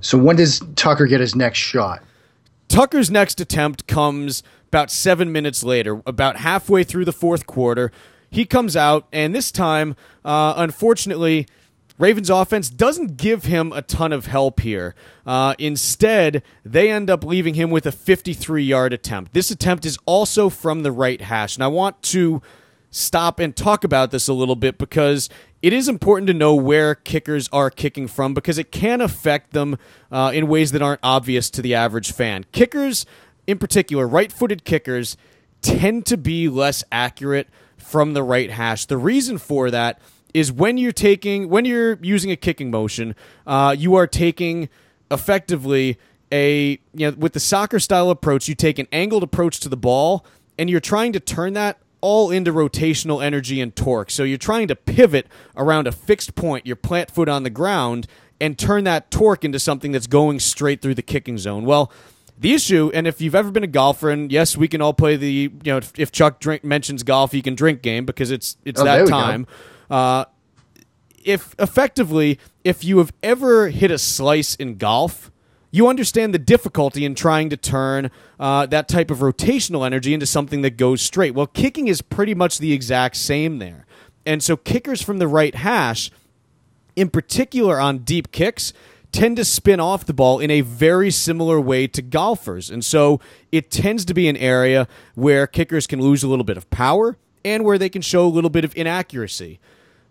So 0.00 0.18
when 0.18 0.36
does 0.36 0.60
Tucker 0.74 1.06
get 1.06 1.20
his 1.20 1.34
next 1.34 1.58
shot? 1.58 2.02
Tucker's 2.68 3.10
next 3.10 3.40
attempt 3.40 3.86
comes 3.86 4.42
about 4.68 4.90
seven 4.90 5.30
minutes 5.30 5.62
later, 5.62 6.02
about 6.06 6.38
halfway 6.38 6.82
through 6.82 7.04
the 7.04 7.12
fourth 7.12 7.46
quarter. 7.46 7.92
He 8.30 8.46
comes 8.46 8.76
out, 8.76 9.06
and 9.12 9.34
this 9.34 9.52
time, 9.52 9.94
uh, 10.24 10.54
unfortunately, 10.56 11.46
Ravens 11.98 12.30
offense 12.30 12.70
doesn't 12.70 13.16
give 13.16 13.44
him 13.44 13.72
a 13.72 13.82
ton 13.82 14.12
of 14.12 14.26
help 14.26 14.60
here. 14.60 14.94
Uh, 15.26 15.54
instead, 15.58 16.42
they 16.64 16.90
end 16.90 17.10
up 17.10 17.24
leaving 17.24 17.54
him 17.54 17.70
with 17.70 17.86
a 17.86 17.92
53 17.92 18.62
yard 18.62 18.92
attempt. 18.92 19.32
This 19.32 19.50
attempt 19.50 19.84
is 19.84 19.98
also 20.06 20.48
from 20.48 20.82
the 20.82 20.92
right 20.92 21.20
hash. 21.20 21.56
And 21.56 21.64
I 21.64 21.68
want 21.68 22.02
to 22.04 22.42
stop 22.90 23.38
and 23.38 23.56
talk 23.56 23.84
about 23.84 24.10
this 24.10 24.28
a 24.28 24.32
little 24.32 24.56
bit 24.56 24.78
because 24.78 25.28
it 25.62 25.72
is 25.72 25.88
important 25.88 26.26
to 26.26 26.34
know 26.34 26.54
where 26.54 26.94
kickers 26.94 27.48
are 27.52 27.70
kicking 27.70 28.08
from 28.08 28.34
because 28.34 28.58
it 28.58 28.72
can 28.72 29.00
affect 29.00 29.52
them 29.52 29.78
uh, 30.10 30.30
in 30.34 30.48
ways 30.48 30.72
that 30.72 30.82
aren't 30.82 31.00
obvious 31.02 31.50
to 31.50 31.62
the 31.62 31.74
average 31.74 32.12
fan. 32.12 32.44
Kickers, 32.52 33.06
in 33.46 33.58
particular, 33.58 34.06
right 34.06 34.32
footed 34.32 34.64
kickers, 34.64 35.16
tend 35.62 36.04
to 36.06 36.16
be 36.16 36.48
less 36.48 36.82
accurate 36.90 37.48
from 37.76 38.12
the 38.12 38.22
right 38.22 38.50
hash. 38.50 38.86
The 38.86 38.98
reason 38.98 39.38
for 39.38 39.70
that 39.70 40.00
is 40.34 40.50
when 40.52 40.78
you're 40.78 40.92
taking 40.92 41.48
when 41.48 41.64
you're 41.64 41.98
using 42.02 42.30
a 42.30 42.36
kicking 42.36 42.70
motion, 42.70 43.14
uh, 43.46 43.74
you 43.78 43.94
are 43.94 44.06
taking 44.06 44.68
effectively 45.10 45.98
a 46.32 46.78
you 46.94 47.10
know 47.10 47.16
with 47.18 47.32
the 47.34 47.40
soccer 47.40 47.78
style 47.78 48.10
approach, 48.10 48.48
you 48.48 48.54
take 48.54 48.78
an 48.78 48.86
angled 48.92 49.22
approach 49.22 49.60
to 49.60 49.68
the 49.68 49.76
ball, 49.76 50.24
and 50.58 50.70
you're 50.70 50.80
trying 50.80 51.12
to 51.12 51.20
turn 51.20 51.52
that 51.54 51.78
all 52.00 52.30
into 52.30 52.52
rotational 52.52 53.22
energy 53.22 53.60
and 53.60 53.76
torque. 53.76 54.10
So 54.10 54.24
you're 54.24 54.38
trying 54.38 54.68
to 54.68 54.74
pivot 54.76 55.28
around 55.56 55.86
a 55.86 55.92
fixed 55.92 56.34
point, 56.34 56.66
your 56.66 56.76
plant 56.76 57.10
foot 57.10 57.28
on 57.28 57.42
the 57.44 57.50
ground, 57.50 58.06
and 58.40 58.58
turn 58.58 58.84
that 58.84 59.10
torque 59.10 59.44
into 59.44 59.58
something 59.60 59.92
that's 59.92 60.08
going 60.08 60.40
straight 60.40 60.82
through 60.82 60.94
the 60.94 61.02
kicking 61.02 61.38
zone. 61.38 61.64
Well, 61.64 61.92
the 62.36 62.54
issue, 62.54 62.90
and 62.92 63.06
if 63.06 63.20
you've 63.20 63.36
ever 63.36 63.52
been 63.52 63.62
a 63.62 63.68
golfer, 63.68 64.10
and 64.10 64.32
yes, 64.32 64.56
we 64.56 64.66
can 64.66 64.80
all 64.80 64.94
play 64.94 65.16
the 65.16 65.30
you 65.30 65.50
know 65.64 65.76
if, 65.76 65.92
if 65.96 66.10
Chuck 66.10 66.40
drink, 66.40 66.64
mentions 66.64 67.02
golf, 67.02 67.34
you 67.34 67.42
can 67.42 67.54
drink 67.54 67.82
game 67.82 68.04
because 68.06 68.30
it's 68.30 68.56
it's 68.64 68.80
Oh, 68.80 68.84
that 68.84 69.06
time. 69.06 69.44
go. 69.44 69.50
Uh, 69.92 70.24
if 71.22 71.54
effectively, 71.58 72.38
if 72.64 72.82
you 72.82 72.96
have 72.96 73.12
ever 73.22 73.68
hit 73.68 73.90
a 73.90 73.98
slice 73.98 74.54
in 74.56 74.76
golf, 74.76 75.30
you 75.70 75.86
understand 75.86 76.32
the 76.32 76.38
difficulty 76.38 77.04
in 77.04 77.14
trying 77.14 77.50
to 77.50 77.58
turn 77.58 78.10
uh, 78.40 78.64
that 78.66 78.88
type 78.88 79.10
of 79.10 79.18
rotational 79.18 79.84
energy 79.84 80.14
into 80.14 80.24
something 80.24 80.62
that 80.62 80.78
goes 80.78 81.02
straight. 81.02 81.34
Well, 81.34 81.46
kicking 81.46 81.88
is 81.88 82.00
pretty 82.00 82.34
much 82.34 82.58
the 82.58 82.72
exact 82.72 83.16
same 83.16 83.58
there. 83.58 83.84
And 84.24 84.42
so, 84.42 84.56
kickers 84.56 85.02
from 85.02 85.18
the 85.18 85.28
right 85.28 85.54
hash, 85.54 86.10
in 86.96 87.10
particular 87.10 87.78
on 87.78 87.98
deep 87.98 88.32
kicks, 88.32 88.72
tend 89.12 89.36
to 89.36 89.44
spin 89.44 89.78
off 89.78 90.06
the 90.06 90.14
ball 90.14 90.38
in 90.38 90.50
a 90.50 90.62
very 90.62 91.10
similar 91.10 91.60
way 91.60 91.86
to 91.88 92.00
golfers. 92.00 92.70
And 92.70 92.82
so, 92.82 93.20
it 93.50 93.70
tends 93.70 94.06
to 94.06 94.14
be 94.14 94.26
an 94.26 94.38
area 94.38 94.88
where 95.16 95.46
kickers 95.46 95.86
can 95.86 96.00
lose 96.00 96.22
a 96.22 96.28
little 96.28 96.44
bit 96.44 96.56
of 96.56 96.70
power 96.70 97.18
and 97.44 97.62
where 97.62 97.76
they 97.78 97.90
can 97.90 98.02
show 98.02 98.26
a 98.26 98.28
little 98.28 98.50
bit 98.50 98.64
of 98.64 98.74
inaccuracy. 98.76 99.60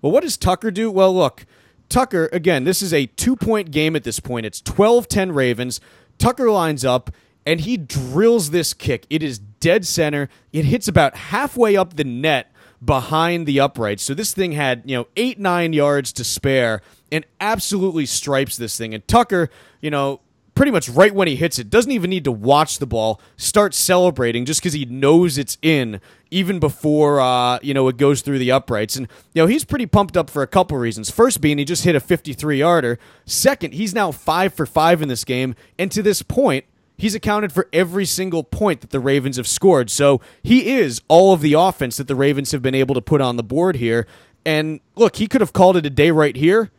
Well, 0.01 0.11
what 0.11 0.23
does 0.23 0.37
Tucker 0.37 0.71
do? 0.71 0.89
Well, 0.89 1.13
look, 1.15 1.45
Tucker, 1.89 2.29
again, 2.31 2.63
this 2.63 2.81
is 2.81 2.93
a 2.93 3.05
two 3.05 3.35
point 3.35 3.71
game 3.71 3.95
at 3.95 4.03
this 4.03 4.19
point. 4.19 4.45
It's 4.45 4.61
12 4.61 5.07
10 5.07 5.31
Ravens. 5.31 5.81
Tucker 6.17 6.49
lines 6.49 6.85
up 6.85 7.11
and 7.45 7.61
he 7.61 7.77
drills 7.77 8.51
this 8.51 8.73
kick. 8.73 9.05
It 9.09 9.23
is 9.23 9.39
dead 9.39 9.85
center. 9.85 10.29
It 10.53 10.65
hits 10.65 10.87
about 10.87 11.15
halfway 11.15 11.75
up 11.75 11.95
the 11.95 12.03
net 12.03 12.51
behind 12.83 13.45
the 13.45 13.59
uprights. 13.59 14.03
So 14.03 14.13
this 14.13 14.33
thing 14.33 14.53
had, 14.53 14.83
you 14.85 14.97
know, 14.97 15.07
eight, 15.15 15.39
nine 15.39 15.73
yards 15.73 16.11
to 16.13 16.23
spare 16.23 16.81
and 17.11 17.25
absolutely 17.39 18.05
stripes 18.05 18.57
this 18.57 18.77
thing. 18.77 18.93
And 18.93 19.07
Tucker, 19.07 19.49
you 19.81 19.91
know, 19.91 20.21
pretty 20.55 20.71
much 20.71 20.89
right 20.89 21.13
when 21.13 21.27
he 21.27 21.35
hits 21.35 21.59
it, 21.59 21.69
doesn't 21.69 21.91
even 21.91 22.09
need 22.09 22.23
to 22.23 22.31
watch 22.31 22.79
the 22.79 22.85
ball, 22.85 23.21
starts 23.37 23.77
celebrating 23.77 24.45
just 24.45 24.61
because 24.61 24.73
he 24.73 24.85
knows 24.85 25.37
it's 25.37 25.57
in, 25.61 26.01
even 26.29 26.59
before 26.59 27.19
uh, 27.19 27.59
you 27.61 27.73
know 27.73 27.87
it 27.87 27.97
goes 27.97 28.21
through 28.21 28.39
the 28.39 28.51
uprights. 28.51 28.95
And 28.95 29.07
you 29.33 29.41
know 29.41 29.47
he's 29.47 29.65
pretty 29.65 29.85
pumped 29.85 30.17
up 30.17 30.29
for 30.29 30.41
a 30.41 30.47
couple 30.47 30.77
reasons. 30.77 31.09
First, 31.09 31.41
being 31.41 31.57
he 31.57 31.65
just 31.65 31.83
hit 31.83 31.95
a 31.95 31.99
53 31.99 32.59
yarder. 32.59 32.99
Second, 33.25 33.73
he's 33.73 33.93
now 33.93 34.11
five 34.11 34.53
for 34.53 34.65
five 34.65 35.01
in 35.01 35.07
this 35.07 35.23
game, 35.23 35.55
and 35.77 35.91
to 35.91 36.01
this 36.01 36.21
point. 36.21 36.65
He's 36.97 37.15
accounted 37.15 37.51
for 37.51 37.67
every 37.73 38.05
single 38.05 38.43
point 38.43 38.81
that 38.81 38.91
the 38.91 38.99
Ravens 38.99 39.37
have 39.37 39.47
scored. 39.47 39.89
So 39.89 40.21
he 40.43 40.67
is 40.75 41.01
all 41.07 41.33
of 41.33 41.41
the 41.41 41.53
offense 41.53 41.97
that 41.97 42.07
the 42.07 42.13
Ravens 42.13 42.51
have 42.51 42.61
been 42.61 42.75
able 42.75 42.93
to 42.93 43.01
put 43.01 43.21
on 43.21 43.37
the 43.37 43.43
board 43.43 43.77
here. 43.77 44.05
And 44.45 44.81
look, 44.95 45.15
he 45.15 45.25
could 45.25 45.41
have 45.41 45.51
called 45.51 45.77
it 45.77 45.85
a 45.87 45.89
day 45.89 46.11
right 46.11 46.35
here, 46.35 46.69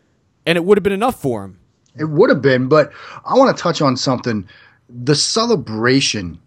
and 0.46 0.56
it 0.56 0.64
would 0.64 0.78
have 0.78 0.84
been 0.84 0.92
enough 0.92 1.20
for 1.20 1.42
him. 1.42 1.58
It 1.96 2.04
would 2.04 2.30
have 2.30 2.42
been, 2.42 2.68
but 2.68 2.92
I 3.24 3.34
want 3.36 3.56
to 3.56 3.62
touch 3.62 3.82
on 3.82 3.96
something. 3.96 4.48
The 4.88 5.14
celebration 5.14 6.38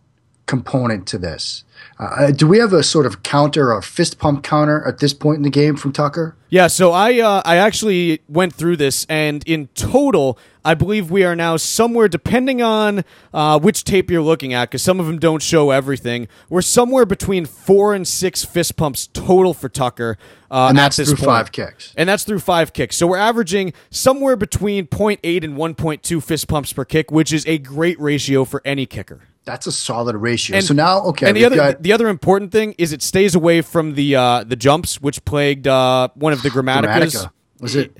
component 0.46 1.08
to 1.08 1.18
this. 1.18 1.64
Uh, 1.98 2.32
do 2.32 2.48
we 2.48 2.58
have 2.58 2.74
a 2.74 2.84
sort 2.84 3.06
of 3.06 3.24
counter 3.24 3.72
or 3.72 3.82
fist 3.82 4.20
pump 4.20 4.44
counter 4.44 4.86
at 4.86 5.00
this 5.00 5.14
point 5.14 5.38
in 5.38 5.44
the 5.44 5.50
game 5.50 5.78
from 5.78 5.92
Tucker? 5.94 6.36
Yeah, 6.50 6.68
so 6.68 6.92
I 6.92 7.20
uh, 7.20 7.42
I 7.46 7.58
actually 7.58 8.22
went 8.28 8.54
through 8.54 8.78
this, 8.78 9.06
and 9.10 9.44
in 9.48 9.68
total, 9.76 10.38
I 10.64 10.74
believe 10.74 11.10
we 11.10 11.24
are 11.24 11.36
now 11.36 11.58
somewhere, 11.58 12.08
depending 12.08 12.62
on 12.62 13.04
uh, 13.34 13.60
which 13.60 13.84
tape 13.84 14.12
you're 14.12 14.22
looking 14.22 14.54
at, 14.54 14.70
because 14.70 14.82
some 14.82 15.00
of 15.00 15.06
them 15.06 15.20
don't 15.20 15.42
show 15.42 15.72
everything. 15.72 16.28
We're 16.50 16.62
somewhere 16.62 17.06
between 17.06 17.46
four 17.46 17.94
and 17.94 18.08
six 18.08 18.44
fist 18.44 18.76
pumps 18.76 19.08
total 19.08 19.54
for 19.54 19.70
Tucker, 19.70 20.18
uh, 20.52 20.68
and 20.70 20.78
that's 20.78 21.00
at 21.00 21.08
through 21.08 21.16
point. 21.16 21.26
five 21.26 21.52
kicks. 21.52 21.94
And 21.98 22.08
that's 22.08 22.24
through 22.24 22.40
five 22.40 22.74
kicks. 22.74 22.96
So 22.96 23.08
we're 23.08 23.18
averaging 23.18 23.74
somewhere 23.90 24.36
between 24.36 24.88
0.8 24.88 25.44
and 25.44 25.58
1.2 25.58 26.24
fist 26.24 26.48
pumps 26.48 26.74
per 26.74 26.86
kick, 26.86 27.10
which 27.10 27.34
is 27.34 27.46
a 27.48 27.58
great 27.58 28.00
ratio 28.00 28.46
for 28.46 28.62
any 28.66 28.86
kicker. 28.86 29.22
That's 29.46 29.68
a 29.68 29.72
solid 29.72 30.16
ratio. 30.16 30.58
And, 30.58 30.66
so 30.66 30.74
now, 30.74 31.02
okay, 31.04 31.28
and 31.28 31.38
the 31.38 31.46
other 31.46 31.56
got 31.56 31.84
the 31.84 31.94
other 31.94 32.08
important 32.08 32.52
thing 32.52 32.74
is 32.80 32.92
it 32.92 33.02
stays 33.02 33.36
away 33.36 33.62
from 33.62 33.94
the 33.94 34.16
uh, 34.16 34.44
the 34.44 34.56
jumps, 34.56 35.00
which 35.00 35.24
plagued 35.24 35.68
uh, 35.68 36.10
one 36.16 36.34
of 36.34 36.42
the 36.42 36.50
Gramaticas. 36.52 37.16
Gramatica. 37.16 37.32
Was 37.60 37.76
it? 37.76 37.98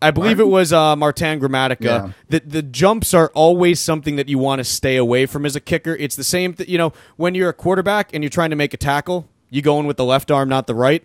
I 0.00 0.10
believe 0.12 0.38
it 0.38 0.46
was 0.46 0.72
uh, 0.72 0.94
Martin 0.96 1.40
Gramatica. 1.40 1.82
Yeah. 1.82 2.10
The 2.28 2.40
the 2.40 2.62
jumps 2.62 3.14
are 3.14 3.30
always 3.34 3.80
something 3.80 4.16
that 4.16 4.28
you 4.28 4.38
want 4.38 4.60
to 4.60 4.64
stay 4.64 4.96
away 4.96 5.26
from 5.26 5.46
as 5.46 5.56
a 5.56 5.60
kicker. 5.60 5.94
It's 5.96 6.16
the 6.16 6.24
same, 6.24 6.54
th- 6.54 6.68
you 6.68 6.78
know, 6.78 6.92
when 7.16 7.34
you're 7.34 7.48
a 7.48 7.54
quarterback 7.54 8.14
and 8.14 8.22
you're 8.22 8.30
trying 8.30 8.50
to 8.50 8.56
make 8.56 8.74
a 8.74 8.76
tackle, 8.76 9.28
you 9.50 9.62
go 9.62 9.78
in 9.80 9.86
with 9.86 9.96
the 9.96 10.04
left 10.04 10.30
arm, 10.30 10.48
not 10.48 10.66
the 10.66 10.74
right. 10.74 11.04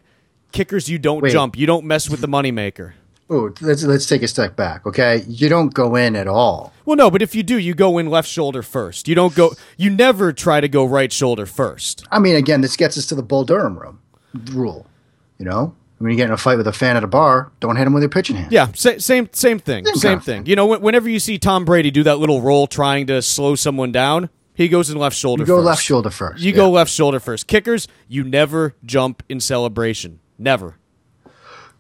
Kickers, 0.52 0.90
you 0.90 1.00
don't 1.00 1.22
Wait. 1.22 1.32
jump. 1.32 1.58
You 1.58 1.66
don't 1.66 1.86
mess 1.86 2.10
with 2.10 2.22
the 2.22 2.28
moneymaker. 2.28 2.94
Oh, 3.30 3.52
let's 3.62 3.84
let's 3.84 4.06
take 4.06 4.22
a 4.22 4.28
step 4.28 4.56
back. 4.56 4.86
Okay, 4.86 5.24
you 5.28 5.50
don't 5.50 5.74
go 5.74 5.96
in 5.96 6.16
at 6.16 6.28
all. 6.28 6.74
Well, 6.86 6.98
no, 6.98 7.10
but 7.10 7.22
if 7.22 7.34
you 7.34 7.42
do, 7.42 7.58
you 7.58 7.74
go 7.74 7.98
in 7.98 8.08
left 8.10 8.28
shoulder 8.28 8.62
first. 8.62 9.08
You 9.08 9.16
don't 9.16 9.34
go. 9.34 9.54
You 9.78 9.90
never 9.90 10.34
try 10.34 10.60
to 10.62 10.68
go 10.68 10.86
right 10.86 11.12
shoulder 11.12 11.46
first. 11.46 12.06
I 12.12 12.20
mean, 12.20 12.36
again, 12.36 12.62
this 12.62 12.76
gets 12.76 12.98
us 12.98 13.06
to 13.08 13.16
the 13.16 13.24
Bull 13.24 13.46
Durham 13.46 13.80
room 13.80 14.00
rule. 14.52 14.86
You 15.40 15.46
know, 15.46 15.74
when 16.00 16.12
you 16.12 16.18
get 16.18 16.26
in 16.26 16.32
a 16.32 16.38
fight 16.38 16.58
with 16.58 16.68
a 16.68 16.74
fan 16.74 16.98
at 16.98 17.04
a 17.04 17.08
bar, 17.08 17.52
don't 17.60 17.76
hit 17.78 17.88
him 17.88 17.94
with 17.94 18.04
your 18.04 18.10
pitching 18.10 18.36
hand. 18.36 18.52
Yeah, 18.52 18.68
sa- 18.76 18.98
same 18.98 19.30
same 19.32 19.58
thing. 19.58 19.86
Same 19.86 19.96
Same 19.96 20.12
kind 20.12 20.24
thing. 20.24 20.46
You 20.46 20.56
know, 20.56 20.74
wh- 20.74 20.82
whenever 20.82 21.10
you 21.10 21.20
see 21.20 21.40
Tom 21.40 21.64
Brady 21.66 21.92
do 21.92 22.04
that 22.04 22.20
little 22.20 22.42
roll 22.42 22.68
trying 22.68 23.08
to 23.08 23.22
slow 23.22 23.56
someone 23.56 23.92
down, 23.92 24.30
he 24.54 24.68
goes 24.68 24.90
in 24.90 24.98
left 24.98 25.16
shoulder. 25.16 25.44
You 25.44 25.48
go 25.48 25.58
first. 25.58 25.66
left 25.66 25.84
shoulder 25.84 26.10
first. 26.10 26.44
You 26.44 26.52
yeah. 26.52 26.58
go 26.58 26.70
left 26.70 26.92
shoulder 26.92 27.20
first. 27.20 27.48
Kickers, 27.48 27.88
you 28.08 28.24
never 28.24 28.76
jump 28.86 29.24
in 29.30 29.40
celebration. 29.40 30.20
Never. 30.38 30.76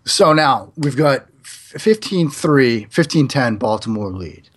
So 0.06 0.34
now 0.34 0.72
we've 0.76 0.98
got 0.98 1.28
15-3, 1.44 2.88
15-10 2.90 3.60
Baltimore 3.60 4.12
lead. 4.12 4.50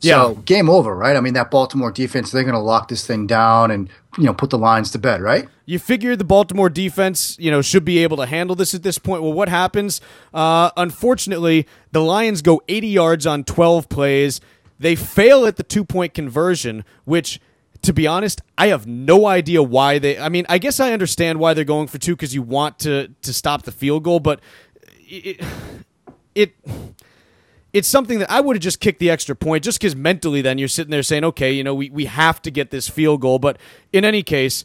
So 0.00 0.08
Yeah. 0.34 0.34
game 0.44 0.68
over, 0.68 0.94
right? 0.94 1.16
I 1.16 1.20
mean, 1.20 1.34
that 1.34 1.50
Baltimore 1.50 1.90
defense, 1.90 2.30
they're 2.30 2.42
going 2.42 2.54
to 2.54 2.60
lock 2.60 2.88
this 2.88 3.06
thing 3.06 3.26
down 3.26 3.70
and 3.70 3.88
you 4.18 4.24
know 4.24 4.34
put 4.34 4.50
the 4.50 4.58
Lions 4.58 4.90
to 4.92 4.98
bed, 4.98 5.20
right? 5.22 5.48
You 5.66 5.78
figure 5.78 6.14
the 6.14 6.24
Baltimore 6.24 6.68
defense, 6.68 7.36
you 7.40 7.50
know, 7.50 7.62
should 7.62 7.84
be 7.86 7.98
able 8.02 8.18
to 8.18 8.26
handle 8.26 8.54
this 8.54 8.74
at 8.74 8.82
this 8.82 8.98
point. 8.98 9.22
Well, 9.22 9.32
what 9.32 9.48
happens? 9.48 10.00
Uh, 10.34 10.70
unfortunately, 10.76 11.66
the 11.92 12.02
Lions 12.02 12.42
go 12.42 12.60
80 12.68 12.86
yards 12.88 13.26
on 13.26 13.44
12 13.44 13.88
plays. 13.88 14.40
They 14.78 14.94
fail 14.94 15.46
at 15.46 15.56
the 15.56 15.62
two 15.62 15.84
point 15.84 16.12
conversion, 16.12 16.84
which, 17.04 17.40
to 17.82 17.92
be 17.94 18.06
honest, 18.06 18.42
I 18.58 18.66
have 18.66 18.86
no 18.86 19.26
idea 19.26 19.62
why 19.62 19.98
they. 19.98 20.18
I 20.18 20.28
mean, 20.28 20.44
I 20.50 20.58
guess 20.58 20.80
I 20.80 20.92
understand 20.92 21.38
why 21.38 21.54
they're 21.54 21.64
going 21.64 21.86
for 21.88 21.98
two 21.98 22.14
because 22.14 22.34
you 22.34 22.42
want 22.42 22.78
to 22.80 23.08
to 23.22 23.32
stop 23.32 23.62
the 23.62 23.72
field 23.72 24.02
goal, 24.04 24.20
but 24.20 24.40
it. 25.08 25.40
it 26.34 26.54
it's 27.72 27.88
something 27.88 28.20
that 28.20 28.30
I 28.30 28.40
would 28.40 28.54
have 28.54 28.62
just 28.62 28.78
kicked 28.78 29.00
the 29.00 29.10
extra 29.10 29.34
point 29.34 29.64
just 29.64 29.80
because 29.80 29.96
mentally 29.96 30.40
then 30.40 30.58
you're 30.58 30.68
sitting 30.68 30.92
there 30.92 31.02
saying, 31.02 31.24
okay, 31.24 31.52
you 31.52 31.64
know, 31.64 31.74
we, 31.74 31.90
we 31.90 32.04
have 32.04 32.40
to 32.42 32.52
get 32.52 32.70
this 32.70 32.88
field 32.88 33.20
goal. 33.20 33.40
But 33.40 33.58
in 33.92 34.04
any 34.04 34.22
case, 34.22 34.64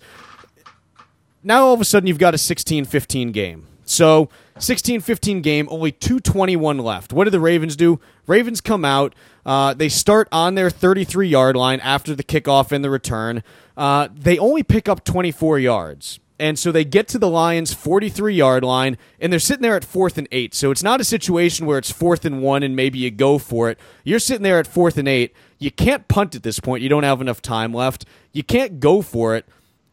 now 1.44 1.64
all 1.66 1.74
of 1.74 1.82
a 1.82 1.86
sudden 1.86 2.06
you've 2.06 2.20
got 2.20 2.36
a 2.36 2.38
16 2.38 2.86
15 2.86 3.32
game. 3.32 3.66
So 3.84 4.30
16 4.60 5.02
15 5.02 5.42
game, 5.42 5.68
only 5.72 5.92
221 5.92 6.78
left. 6.78 7.12
What 7.12 7.24
do 7.24 7.32
the 7.32 7.40
Ravens 7.40 7.76
do? 7.76 8.00
Ravens 8.28 8.62
come 8.62 8.86
out. 8.86 9.16
Uh, 9.44 9.74
they 9.74 9.90
start 9.90 10.28
on 10.32 10.54
their 10.54 10.70
33 10.70 11.28
yard 11.28 11.56
line 11.56 11.80
after 11.80 12.14
the 12.14 12.24
kickoff 12.24 12.72
and 12.72 12.84
the 12.84 12.92
return. 12.92 13.42
Uh, 13.76 14.10
they 14.14 14.38
only 14.38 14.62
pick 14.62 14.88
up 14.88 15.04
24 15.04 15.58
yards. 15.58 16.20
And 16.40 16.58
so 16.58 16.72
they 16.72 16.86
get 16.86 17.08
to 17.10 17.20
the 17.20 17.30
Lions' 17.30 17.74
43 17.74 18.34
yard 18.34 18.64
line, 18.64 18.98
and 19.20 19.32
they're 19.32 19.40
sitting 19.40 19.62
there 19.62 19.76
at 19.76 19.84
fourth 19.84 20.18
and 20.18 20.28
eight. 20.32 20.56
So 20.56 20.72
it's 20.72 20.82
not 20.82 21.02
a 21.02 21.04
situation 21.04 21.66
where 21.66 21.78
it's 21.78 21.92
fourth 21.92 22.24
and 22.24 22.42
one 22.42 22.64
and 22.64 22.76
maybe 22.76 23.00
you 23.00 23.12
go 23.12 23.38
for 23.38 23.70
it. 23.70 23.78
You're 24.06 24.20
sitting 24.20 24.44
there 24.44 24.58
at 24.58 24.66
fourth 24.66 24.98
and 24.98 25.08
eight. 25.08 25.36
You 25.58 25.70
can't 25.70 26.08
punt 26.08 26.36
at 26.36 26.44
this 26.44 26.60
point. 26.60 26.82
You 26.82 26.88
don't 26.88 27.04
have 27.04 27.20
enough 27.20 27.42
time 27.42 27.74
left. 27.74 28.06
You 28.32 28.44
can't 28.44 28.80
go 28.80 29.02
for 29.02 29.36
it. 29.36 29.46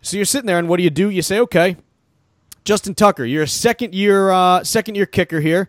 So 0.02 0.16
you're 0.16 0.24
sitting 0.24 0.46
there, 0.46 0.58
and 0.58 0.68
what 0.68 0.76
do 0.76 0.84
you 0.84 0.90
do? 0.90 1.10
You 1.10 1.20
say, 1.22 1.40
okay, 1.40 1.76
Justin 2.64 2.94
Tucker, 2.94 3.24
you're 3.24 3.42
a 3.42 3.48
second 3.48 3.92
year 3.94 4.30
uh, 4.30 4.62
second 4.62 4.94
year 4.94 5.06
kicker 5.06 5.40
here. 5.40 5.68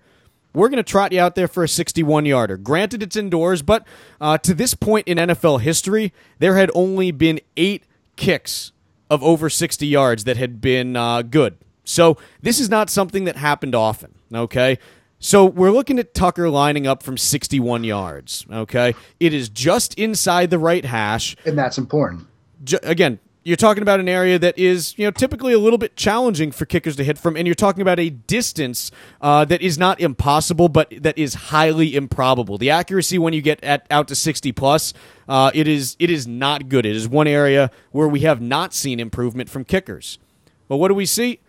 We're 0.54 0.70
going 0.70 0.78
to 0.78 0.84
trot 0.84 1.12
you 1.12 1.20
out 1.20 1.36
there 1.36 1.48
for 1.48 1.64
a 1.64 1.68
61 1.68 2.26
yarder. 2.26 2.58
Granted, 2.58 3.04
it's 3.04 3.16
indoors, 3.16 3.62
but 3.62 3.86
uh, 4.20 4.40
to 4.40 4.56
this 4.56 4.74
point 4.74 5.08
in 5.08 5.18
NFL 5.18 5.62
history, 5.62 6.14
there 6.40 6.56
had 6.56 6.72
only 6.74 7.12
been 7.12 7.40
eight 7.56 7.84
kicks 8.16 8.72
of 9.10 9.24
over 9.24 9.50
60 9.50 9.86
yards 9.88 10.24
that 10.26 10.38
had 10.38 10.60
been 10.62 10.96
uh, 10.96 11.22
good. 11.22 11.58
So 11.84 12.18
this 12.42 12.60
is 12.60 12.70
not 12.70 12.90
something 12.90 13.24
that 13.26 13.38
happened 13.38 13.74
often. 13.76 14.14
Okay. 14.34 14.78
So 15.20 15.46
we're 15.46 15.72
looking 15.72 15.98
at 16.00 16.14
Tucker 16.14 16.50
lining 16.50 16.86
up 16.86 17.02
from 17.02 17.18
61 17.18 17.84
yards. 17.84 18.46
Okay. 18.52 18.94
It 19.20 19.34
is 19.34 19.50
just 19.50 19.94
inside 19.96 20.50
the 20.50 20.60
right 20.60 20.84
hash 20.86 21.36
And 21.46 21.58
that's 21.58 21.78
important. 21.78 22.28
ju- 22.64 22.80
again, 22.84 23.20
you're 23.48 23.56
talking 23.56 23.82
about 23.82 24.02
an 24.02 24.10
area 24.10 24.38
that 24.38 24.58
is, 24.60 24.94
you 24.98 25.06
know, 25.06 25.12
typically 25.12 25.54
a 25.54 25.58
little 25.58 25.78
bit 25.78 25.96
challenging 25.96 26.52
for 26.52 26.66
kickers 26.66 26.98
to 26.98 27.04
hit 27.06 27.18
from, 27.18 27.38
and 27.38 27.48
you're 27.48 27.56
talking 27.56 27.82
about 27.82 27.98
a 27.98 28.10
distance 28.10 28.92
uh, 29.22 29.46
that 29.46 29.62
is 29.62 29.78
not 29.78 30.02
impossible, 30.02 30.68
but 30.68 30.94
that 31.00 31.18
is 31.18 31.34
highly 31.34 31.96
improbable. 31.96 32.58
The 32.58 32.70
accuracy 32.70 33.18
when 33.18 33.32
you 33.32 33.42
get 33.42 33.64
at 33.64 33.88
out 33.90 34.10
to 34.10 34.16
60 34.16 34.52
plus, 34.52 34.94
uh, 35.30 35.52
it 35.54 35.66
is 35.66 35.96
it 35.98 36.10
is 36.10 36.28
not 36.28 36.68
good. 36.68 36.86
It 36.86 36.94
is 36.94 37.08
one 37.08 37.26
area 37.26 37.72
where 37.92 38.10
we 38.10 38.20
have 38.22 38.42
not 38.42 38.74
seen 38.74 39.00
improvement 39.00 39.50
from 39.50 39.64
kickers. 39.64 40.20
Well, 40.68 40.78
what 40.78 40.90
do 40.90 40.94
we 40.94 41.06
see? 41.06 41.40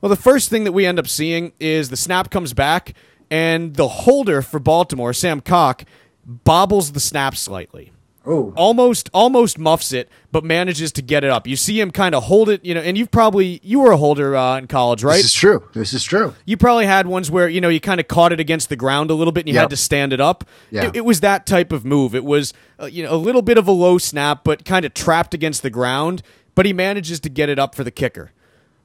Well, 0.00 0.08
the 0.08 0.16
first 0.16 0.48
thing 0.48 0.64
that 0.64 0.72
we 0.72 0.86
end 0.86 0.98
up 0.98 1.06
seeing 1.06 1.52
is 1.60 1.90
the 1.90 1.98
snap 1.98 2.30
comes 2.30 2.54
back, 2.54 2.94
and 3.30 3.76
the 3.76 3.88
holder 3.88 4.40
for 4.40 4.58
Baltimore, 4.58 5.12
Sam 5.12 5.42
Koch, 5.42 5.84
bobbles 6.24 6.92
the 6.92 7.00
snap 7.00 7.36
slightly 7.36 7.92
Oh, 8.24 8.52
almost 8.56 9.10
almost 9.12 9.58
muffs 9.58 9.92
it, 9.92 10.08
but 10.30 10.44
manages 10.44 10.92
to 10.92 11.02
get 11.02 11.24
it 11.24 11.30
up. 11.30 11.46
You 11.46 11.56
see 11.56 11.80
him 11.80 11.90
kind 11.90 12.14
of 12.14 12.24
hold 12.24 12.48
it, 12.48 12.64
you 12.64 12.72
know, 12.74 12.80
and 12.80 12.96
you've 12.96 13.10
probably 13.10 13.58
you 13.64 13.80
were 13.80 13.90
a 13.90 13.96
holder 13.96 14.36
uh, 14.36 14.58
in 14.58 14.68
college, 14.68 15.02
right? 15.02 15.16
this 15.16 15.24
is 15.26 15.32
true. 15.34 15.68
This 15.74 15.92
is 15.92 16.04
true. 16.04 16.34
you 16.44 16.56
probably 16.56 16.86
had 16.86 17.06
ones 17.06 17.30
where 17.30 17.48
you 17.48 17.60
know 17.60 17.68
you 17.68 17.80
kind 17.80 17.98
of 18.00 18.06
caught 18.06 18.32
it 18.32 18.38
against 18.38 18.68
the 18.68 18.76
ground 18.76 19.10
a 19.10 19.14
little 19.14 19.32
bit 19.32 19.40
and 19.40 19.48
you 19.48 19.54
Yep. 19.54 19.62
had 19.62 19.70
to 19.70 19.76
stand 19.76 20.12
it 20.12 20.20
up. 20.20 20.44
Yeah. 20.70 20.86
It, 20.86 20.96
it 20.96 21.04
was 21.04 21.20
that 21.20 21.46
type 21.46 21.72
of 21.72 21.84
move. 21.84 22.14
It 22.14 22.24
was 22.24 22.54
uh, 22.80 22.86
you 22.86 23.02
know 23.02 23.12
a 23.12 23.16
little 23.16 23.42
bit 23.42 23.58
of 23.58 23.66
a 23.66 23.72
low 23.72 23.98
snap, 23.98 24.44
but 24.44 24.64
kind 24.64 24.84
of 24.84 24.94
trapped 24.94 25.34
against 25.34 25.62
the 25.62 25.70
ground. 25.70 26.22
But 26.54 26.64
he 26.66 26.72
manages 26.72 27.18
to 27.20 27.28
get 27.28 27.48
it 27.48 27.58
up 27.58 27.74
for 27.74 27.82
the 27.82 27.90
kicker. 27.90 28.30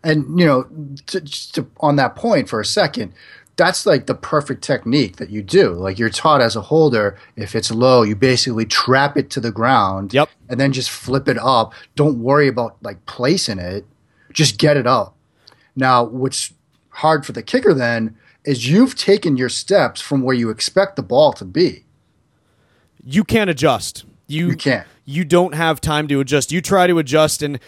And 0.04 0.40
you 0.40 0.46
know, 0.46 0.64
to, 1.08 1.22
just 1.22 1.54
to, 1.56 1.68
on 1.80 1.96
that 1.98 2.16
point 2.16 2.50
for 2.50 2.60
a 2.60 2.66
second, 2.66 3.14
that's 3.58 3.86
like 3.86 4.06
the 4.06 4.16
perfect 4.16 4.64
technique 4.64 5.18
that 5.18 5.30
you 5.30 5.42
do. 5.42 5.72
Like 5.74 5.98
you're 6.00 6.10
taught 6.10 6.42
as 6.42 6.56
a 6.56 6.62
holder, 6.62 7.18
if 7.36 7.56
it's 7.56 7.72
low, 7.72 8.04
you 8.04 8.16
basically 8.16 8.66
trap 8.66 9.18
it 9.18 9.30
to 9.32 9.40
the 9.40 9.52
ground. 9.52 10.14
Yep. 10.14 10.30
And 10.48 10.60
then 10.60 10.72
just 10.72 10.90
flip 10.90 11.28
it 11.28 11.38
up. 11.40 11.74
Don't 11.96 12.20
worry 12.20 12.48
about 12.48 12.78
like 12.82 13.06
placing 13.08 13.60
it. 13.60 13.86
Just 14.32 14.58
get 14.60 14.78
it 14.78 14.88
up. 14.88 15.16
Now, 15.76 16.04
what's 16.04 16.54
hard 16.90 17.26
for 17.26 17.32
the 17.32 17.44
kicker 17.44 17.74
then 17.74 18.16
is 18.46 18.70
you've 18.70 18.96
taken 18.96 19.38
your 19.38 19.50
steps 19.50 20.00
from 20.00 20.22
where 20.22 20.36
you 20.36 20.50
expect 20.50 20.96
the 20.96 21.04
ball 21.04 21.34
to 21.34 21.44
be. 21.46 21.84
You 23.04 23.24
can't 23.24 23.50
adjust. 23.50 24.06
You 24.28 24.50
You 24.50 24.56
can't. 24.56 24.88
You 25.06 25.24
don't 25.26 25.56
have 25.56 25.80
time 25.82 26.08
to 26.10 26.20
adjust. 26.20 26.52
You 26.52 26.62
try 26.62 26.88
to 26.88 27.00
adjust 27.00 27.42
and. 27.42 27.60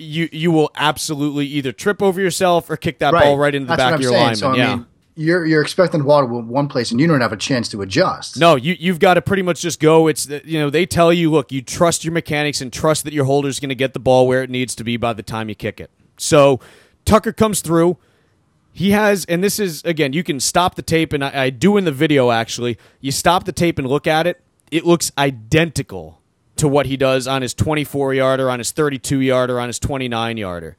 You, 0.00 0.28
you 0.30 0.52
will 0.52 0.70
absolutely 0.76 1.46
either 1.46 1.72
trip 1.72 2.00
over 2.04 2.20
yourself 2.20 2.70
or 2.70 2.76
kick 2.76 3.00
that 3.00 3.10
ball 3.10 3.36
right 3.36 3.52
into 3.52 3.66
the 3.66 3.74
That's 3.74 3.82
back 3.82 3.94
of 3.94 4.00
your 4.00 4.12
saying. 4.12 4.22
lineman. 4.22 4.36
So, 4.36 4.50
I 4.52 4.56
yeah. 4.56 4.76
mean, 4.76 4.86
you're 5.18 5.44
you're 5.44 5.62
expecting 5.62 5.98
the 5.98 6.06
ball 6.06 6.24
one 6.26 6.68
place 6.68 6.92
and 6.92 7.00
you 7.00 7.06
don't 7.08 7.20
have 7.20 7.32
a 7.32 7.36
chance 7.36 7.68
to 7.70 7.82
adjust. 7.82 8.38
No, 8.38 8.54
you 8.54 8.76
you've 8.78 9.00
got 9.00 9.14
to 9.14 9.22
pretty 9.22 9.42
much 9.42 9.60
just 9.60 9.80
go. 9.80 10.06
It's 10.06 10.28
you 10.44 10.60
know 10.60 10.70
they 10.70 10.86
tell 10.86 11.12
you, 11.12 11.30
look, 11.30 11.50
you 11.50 11.60
trust 11.60 12.04
your 12.04 12.12
mechanics 12.12 12.60
and 12.60 12.72
trust 12.72 13.02
that 13.04 13.12
your 13.12 13.24
holder's 13.24 13.58
going 13.58 13.68
to 13.70 13.74
get 13.74 13.94
the 13.94 13.98
ball 13.98 14.28
where 14.28 14.44
it 14.44 14.50
needs 14.50 14.76
to 14.76 14.84
be 14.84 14.96
by 14.96 15.12
the 15.12 15.24
time 15.24 15.48
you 15.48 15.56
kick 15.56 15.80
it. 15.80 15.90
So 16.18 16.60
Tucker 17.04 17.32
comes 17.32 17.60
through. 17.60 17.98
He 18.72 18.92
has, 18.92 19.24
and 19.24 19.42
this 19.42 19.58
is 19.58 19.82
again, 19.84 20.12
you 20.12 20.22
can 20.22 20.38
stop 20.38 20.76
the 20.76 20.82
tape, 20.82 21.12
and 21.12 21.24
I, 21.24 21.44
I 21.44 21.50
do 21.50 21.76
in 21.76 21.84
the 21.84 21.92
video 21.92 22.30
actually. 22.30 22.78
You 23.00 23.10
stop 23.10 23.44
the 23.44 23.52
tape 23.52 23.76
and 23.78 23.88
look 23.88 24.06
at 24.06 24.26
it. 24.26 24.40
It 24.70 24.86
looks 24.86 25.10
identical 25.18 26.20
to 26.56 26.68
what 26.68 26.86
he 26.86 26.96
does 26.96 27.26
on 27.26 27.42
his 27.42 27.54
24 27.54 28.14
yarder, 28.14 28.48
on 28.48 28.60
his 28.60 28.70
32 28.70 29.20
yarder, 29.20 29.58
on 29.58 29.68
his 29.68 29.80
29 29.80 30.36
yarder. 30.36 30.76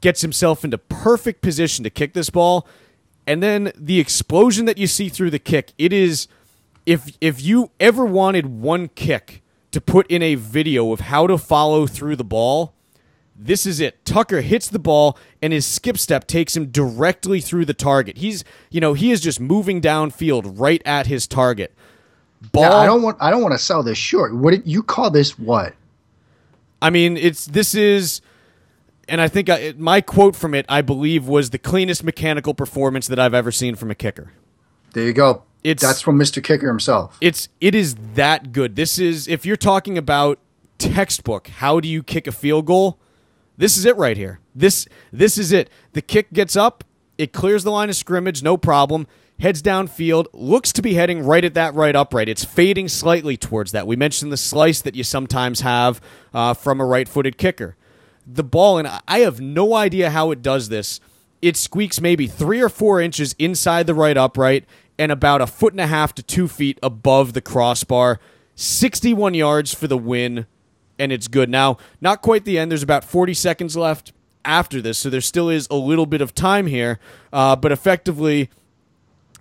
Gets 0.00 0.20
himself 0.20 0.64
into 0.64 0.78
perfect 0.78 1.42
position 1.42 1.82
to 1.82 1.90
kick 1.90 2.12
this 2.12 2.30
ball 2.30 2.66
and 3.26 3.42
then 3.42 3.72
the 3.76 4.00
explosion 4.00 4.64
that 4.66 4.78
you 4.78 4.86
see 4.86 5.08
through 5.08 5.30
the 5.30 5.38
kick, 5.38 5.72
it 5.78 5.92
is 5.92 6.28
if 6.86 7.16
if 7.20 7.42
you 7.42 7.70
ever 7.78 8.04
wanted 8.04 8.46
one 8.46 8.88
kick 8.88 9.42
to 9.70 9.80
put 9.80 10.06
in 10.10 10.22
a 10.22 10.34
video 10.34 10.92
of 10.92 11.00
how 11.00 11.26
to 11.26 11.38
follow 11.38 11.86
through 11.86 12.16
the 12.16 12.24
ball, 12.24 12.74
this 13.36 13.64
is 13.64 13.80
it. 13.80 14.04
Tucker 14.04 14.40
hits 14.40 14.68
the 14.68 14.78
ball 14.78 15.16
and 15.40 15.52
his 15.52 15.64
skip 15.64 15.96
step 15.96 16.26
takes 16.26 16.56
him 16.56 16.66
directly 16.66 17.40
through 17.40 17.64
the 17.64 17.74
target. 17.74 18.18
He's, 18.18 18.44
you 18.70 18.80
know, 18.80 18.94
he 18.94 19.12
is 19.12 19.20
just 19.20 19.40
moving 19.40 19.80
downfield 19.80 20.58
right 20.58 20.82
at 20.84 21.06
his 21.06 21.26
target. 21.26 21.74
Ball. 22.52 22.62
Yeah, 22.64 22.74
I 22.74 22.86
don't 22.86 23.02
want. 23.02 23.18
I 23.20 23.30
don't 23.30 23.42
want 23.42 23.52
to 23.52 23.58
sell 23.58 23.82
this 23.82 23.98
short. 23.98 24.34
What 24.34 24.52
did 24.52 24.66
you 24.66 24.82
call 24.82 25.10
this? 25.10 25.38
What? 25.38 25.74
I 26.82 26.90
mean, 26.90 27.16
it's 27.16 27.44
this 27.44 27.74
is 27.74 28.22
and 29.10 29.20
I 29.20 29.28
think 29.28 29.50
I, 29.50 29.74
my 29.76 30.00
quote 30.00 30.36
from 30.36 30.54
it, 30.54 30.64
I 30.68 30.80
believe, 30.80 31.26
was 31.26 31.50
the 31.50 31.58
cleanest 31.58 32.04
mechanical 32.04 32.54
performance 32.54 33.08
that 33.08 33.18
I've 33.18 33.34
ever 33.34 33.50
seen 33.50 33.74
from 33.74 33.90
a 33.90 33.94
kicker. 33.94 34.32
There 34.94 35.04
you 35.04 35.12
go. 35.12 35.42
It's 35.62 35.82
that's 35.82 36.00
from 36.00 36.18
Mr. 36.18 36.42
Kicker 36.42 36.68
himself. 36.68 37.18
It's 37.20 37.48
it 37.60 37.74
is 37.74 37.96
that 38.14 38.52
good. 38.52 38.76
This 38.76 38.98
is 38.98 39.28
if 39.28 39.44
you're 39.44 39.56
talking 39.56 39.98
about 39.98 40.38
textbook, 40.78 41.48
how 41.48 41.80
do 41.80 41.88
you 41.88 42.02
kick 42.02 42.26
a 42.26 42.32
field 42.32 42.66
goal? 42.66 42.98
This 43.58 43.76
is 43.76 43.84
it 43.84 43.96
right 43.96 44.16
here. 44.16 44.40
This 44.54 44.86
this 45.12 45.36
is 45.36 45.52
it. 45.52 45.68
The 45.92 46.00
kick 46.00 46.32
gets 46.32 46.56
up, 46.56 46.84
it 47.18 47.32
clears 47.32 47.64
the 47.64 47.70
line 47.70 47.90
of 47.90 47.96
scrimmage, 47.96 48.42
no 48.42 48.56
problem. 48.56 49.06
Heads 49.38 49.62
downfield, 49.62 50.26
looks 50.32 50.72
to 50.72 50.82
be 50.82 50.94
heading 50.94 51.24
right 51.24 51.44
at 51.44 51.54
that 51.54 51.74
right 51.74 51.96
upright. 51.96 52.28
It's 52.28 52.44
fading 52.44 52.88
slightly 52.88 53.36
towards 53.36 53.72
that. 53.72 53.86
We 53.86 53.96
mentioned 53.96 54.30
the 54.30 54.36
slice 54.36 54.82
that 54.82 54.94
you 54.94 55.02
sometimes 55.02 55.60
have 55.60 56.00
uh, 56.34 56.52
from 56.52 56.78
a 56.78 56.84
right-footed 56.84 57.38
kicker 57.38 57.76
the 58.34 58.44
ball, 58.44 58.78
and 58.78 58.88
I 59.06 59.20
have 59.20 59.40
no 59.40 59.74
idea 59.74 60.10
how 60.10 60.30
it 60.30 60.42
does 60.42 60.68
this. 60.68 61.00
It 61.42 61.56
squeaks 61.56 62.00
maybe 62.00 62.26
three 62.26 62.60
or 62.60 62.68
four 62.68 63.00
inches 63.00 63.34
inside 63.38 63.86
the 63.86 63.94
right 63.94 64.16
upright 64.16 64.64
and 64.98 65.10
about 65.10 65.40
a 65.40 65.46
foot 65.46 65.72
and 65.72 65.80
a 65.80 65.86
half 65.86 66.14
to 66.14 66.22
two 66.22 66.46
feet 66.46 66.78
above 66.82 67.32
the 67.32 67.40
crossbar. 67.40 68.20
61 68.54 69.34
yards 69.34 69.72
for 69.72 69.86
the 69.86 69.96
win, 69.96 70.46
and 70.98 71.12
it's 71.12 71.28
good. 71.28 71.48
Now, 71.48 71.78
not 72.00 72.20
quite 72.20 72.44
the 72.44 72.58
end. 72.58 72.70
There's 72.70 72.82
about 72.82 73.04
40 73.04 73.32
seconds 73.32 73.76
left 73.76 74.12
after 74.44 74.82
this, 74.82 74.98
so 74.98 75.08
there 75.08 75.22
still 75.22 75.48
is 75.48 75.66
a 75.70 75.76
little 75.76 76.06
bit 76.06 76.20
of 76.20 76.34
time 76.34 76.66
here, 76.66 76.98
uh, 77.32 77.56
but 77.56 77.72
effectively 77.72 78.50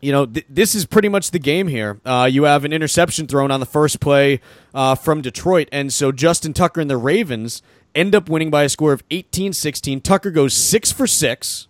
you 0.01 0.12
know, 0.12 0.25
th- 0.25 0.46
this 0.50 0.75
is 0.75 0.86
pretty 0.86 1.10
much 1.10 1.31
the 1.31 1.39
game 1.39 1.67
here. 1.67 2.00
Uh, 2.05 2.27
you 2.31 2.43
have 2.43 2.65
an 2.65 2.74
interception 2.74 3.27
thrown 3.27 3.51
on 3.51 3.60
the 3.60 3.65
first 3.65 4.00
play 4.00 4.39
uh, 4.74 4.96
from 4.96 5.22
Detroit, 5.22 5.67
and 5.72 5.91
so 5.91 6.12
Justin 6.12 6.53
Tucker 6.53 6.81
and 6.81 6.89
the 6.89 6.98
Ravens 6.98 7.62
end 7.96 8.16
up 8.16 8.29
winning 8.29 8.50
by 8.50 8.64
a 8.64 8.70
score 8.70 8.94
of 8.94 9.03
18 9.11 9.53
16. 9.53 10.01
Tucker 10.01 10.31
goes 10.31 10.53
6 10.53 10.92
for 10.92 11.07
6, 11.07 11.68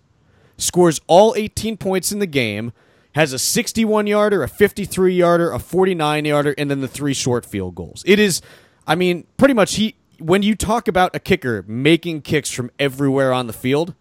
scores 0.56 1.00
all 1.06 1.34
18 1.36 1.76
points 1.76 2.12
in 2.12 2.18
the 2.18 2.26
game, 2.26 2.72
has 3.14 3.32
a 3.32 3.38
61 3.38 4.06
yarder, 4.06 4.42
a 4.42 4.48
53 4.48 5.14
yarder, 5.14 5.50
a 5.52 5.58
49 5.58 6.24
yarder, 6.24 6.54
and 6.56 6.70
then 6.70 6.80
the 6.80 6.88
three 6.88 7.14
short 7.14 7.44
field 7.44 7.74
goals. 7.74 8.02
It 8.06 8.18
is, 8.18 8.40
I 8.86 8.94
mean, 8.94 9.26
pretty 9.36 9.54
much 9.54 9.74
he. 9.76 9.96
When 10.18 10.42
you 10.42 10.54
talk 10.54 10.86
about 10.86 11.16
a 11.16 11.18
kicker 11.18 11.64
making 11.66 12.22
kicks 12.22 12.50
from 12.50 12.70
everywhere 12.78 13.32
on 13.32 13.46
the 13.46 13.54
field, 13.54 13.94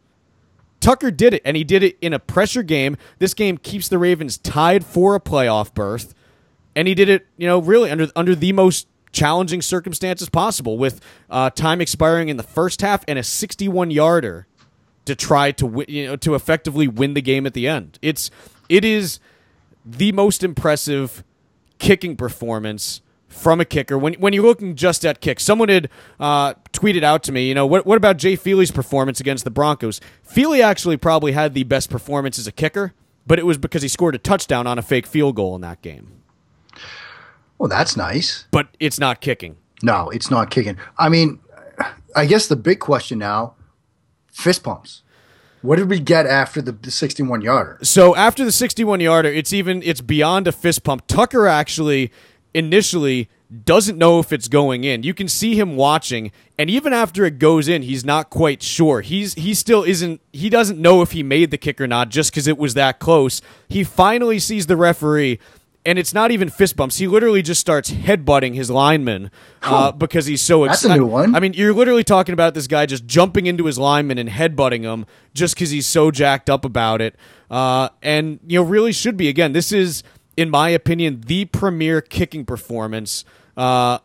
Tucker 0.80 1.12
did 1.12 1.34
it, 1.34 1.42
and 1.46 1.56
he 1.56 1.64
did 1.64 1.84
it 1.84 1.98
in 2.02 2.14
a 2.14 2.20
pressure 2.20 2.64
game. 2.64 2.98
This 3.20 3.34
game 3.34 3.58
keeps 3.58 3.88
the 3.88 3.98
Ravens 3.98 4.38
tied 4.38 4.86
for 4.86 5.16
a 5.16 5.20
playoff 5.20 5.74
berth, 5.74 6.14
and 6.76 6.88
he 6.88 6.94
did 6.94 7.10
it, 7.10 7.28
you 7.38 7.48
know, 7.48 7.60
really 7.60 7.90
under 7.90 8.08
under 8.16 8.36
the 8.36 8.52
most 8.54 8.88
challenging 9.12 9.62
circumstances 9.62 10.30
possible 10.30 10.78
with 10.78 11.02
uh, 11.30 11.50
time 11.50 11.82
expiring 11.82 12.30
in 12.30 12.38
the 12.38 12.44
first 12.44 12.82
half 12.82 13.04
and 13.08 13.18
a 13.18 13.24
61 13.24 13.92
yarder 13.92 14.48
to 15.06 15.16
try 15.16 15.52
to 15.52 15.66
win, 15.66 15.86
you 15.90 16.08
know 16.08 16.16
to 16.16 16.36
effectively 16.36 16.88
win 16.88 17.14
the 17.14 17.22
game 17.22 17.46
at 17.46 17.54
the 17.54 17.68
end. 17.68 17.98
It's 18.02 18.30
it 18.68 18.86
is 18.86 19.20
the 19.86 20.12
most 20.12 20.44
impressive 20.44 21.24
kicking 21.80 22.16
performance 22.16 23.02
from 23.28 23.60
a 23.60 23.66
kicker 23.66 23.98
when 23.98 24.14
when 24.16 24.34
you're 24.34 24.44
looking 24.44 24.76
just 24.76 25.06
at 25.06 25.22
kicks. 25.22 25.44
Someone 25.44 25.70
had 25.70 25.90
uh, 26.20 26.54
tweeted 26.74 27.04
out 27.04 27.24
to 27.24 27.32
me, 27.32 27.48
you 27.48 27.56
know, 27.56 27.66
what 27.66 27.86
what 27.86 27.98
about 27.98 28.18
Jay 28.18 28.36
Feely's 28.36 28.72
performance 28.72 29.20
against 29.20 29.44
the 29.44 29.52
Broncos? 29.52 30.00
Feely 30.24 30.62
actually 30.62 30.98
probably 30.98 31.32
had 31.32 31.54
the 31.54 31.64
best 31.64 31.90
performance 31.90 32.38
as 32.38 32.48
a 32.48 32.52
kicker, 32.52 32.94
but 33.26 33.40
it 33.40 33.46
was 33.46 33.58
because 33.58 33.82
he 33.82 33.88
scored 33.88 34.16
a 34.16 34.20
touchdown 34.20 34.68
on 34.68 34.78
a 34.78 34.82
fake 34.82 35.08
field 35.08 35.36
goal 35.36 35.56
in 35.56 35.62
that 35.62 35.82
game. 35.82 36.22
Well, 37.60 37.70
that's 37.70 37.96
nice. 37.96 38.46
But 38.52 38.70
it's 38.80 39.00
not 39.00 39.22
kicking. 39.22 39.58
No, 39.84 40.10
it's 40.10 40.32
not 40.32 40.50
kicking. 40.50 40.78
I 40.98 41.10
mean, 41.10 41.40
I 42.16 42.26
guess 42.26 42.48
the 42.48 42.56
big 42.56 42.80
question 42.80 43.20
now 43.20 43.56
fist 44.32 44.64
pumps. 44.64 45.04
What 45.62 45.76
did 45.76 45.90
we 45.90 46.00
get 46.00 46.26
after 46.26 46.62
the, 46.62 46.72
the 46.72 46.90
61 46.90 47.42
yarder? 47.42 47.80
So 47.84 48.16
after 48.16 48.46
the 48.46 48.52
61 48.52 49.02
yarder, 49.02 49.30
it's 49.30 49.52
even 49.52 49.84
it's 49.84 50.00
beyond 50.02 50.48
a 50.48 50.54
fist 50.54 50.84
pump. 50.84 51.06
Tucker 51.08 51.48
actually 51.48 52.12
initially 52.54 53.30
doesn't 53.66 53.98
know 53.98 54.20
if 54.20 54.32
it's 54.32 54.48
going 54.48 54.84
in. 54.84 55.04
You 55.04 55.14
can 55.14 55.28
see 55.28 55.60
him 55.60 55.76
watching, 55.76 56.32
and 56.58 56.70
even 56.70 56.94
after 56.94 57.26
it 57.26 57.40
goes 57.40 57.68
in, 57.68 57.82
he's 57.82 58.06
not 58.06 58.30
quite 58.30 58.62
sure. 58.62 59.02
He's 59.02 59.34
he 59.34 59.54
still 59.54 59.84
isn't 59.84 60.22
he 60.32 60.50
doesn't 60.50 60.80
know 60.80 61.02
if 61.02 61.12
he 61.12 61.24
made 61.24 61.52
the 61.52 61.58
kick 61.58 61.82
or 61.82 61.88
not 61.88 62.10
just 62.10 62.32
because 62.32 62.48
it 62.48 62.58
was 62.58 62.76
that 62.76 63.00
close. 63.00 63.42
He 63.68 63.84
finally 63.84 64.40
sees 64.40 64.68
the 64.68 64.78
referee 64.78 65.40
and 65.90 65.98
it's 65.98 66.14
not 66.14 66.30
even 66.30 66.50
fist 66.50 66.76
bumps. 66.76 66.98
He 66.98 67.08
literally 67.08 67.42
just 67.42 67.60
starts 67.60 67.90
headbutting 67.90 68.54
his 68.54 68.70
lineman 68.70 69.32
uh, 69.64 69.92
because 69.92 70.28
he's 70.28 70.40
so 70.40 70.66
excited. 70.66 70.90
That's 70.90 70.98
a 70.98 71.00
new 71.00 71.08
one. 71.08 71.36
I 71.36 71.40
mean, 71.40 71.54
you're 71.54 71.74
literally 71.74 72.04
talking 72.04 72.34
about 72.34 72.54
this 72.54 72.68
guy 72.68 72.86
just 72.86 73.08
jumping 73.08 73.48
into 73.48 73.66
his 73.66 73.80
lineman 73.80 74.20
and 74.20 74.30
headbutting 74.30 74.84
him 74.84 75.08
just 75.34 75.56
because 75.56 75.72
he's 75.72 75.88
so 75.88 76.12
jacked 76.12 76.48
up 76.48 76.64
about 76.64 77.02
it. 77.02 77.16
Uh, 77.50 77.90
and 78.04 78.40
you 78.46 78.60
know, 78.60 78.64
really 78.64 78.92
should 78.92 79.18
be 79.18 79.30
again. 79.30 79.54
This 79.54 79.72
is, 79.72 80.04
in 80.38 80.52
my 80.52 80.70
opinion, 80.70 81.22
the 81.26 81.46
premier 81.46 82.02
kicking 82.02 82.46
performance 82.46 83.26
uh, 83.58 83.98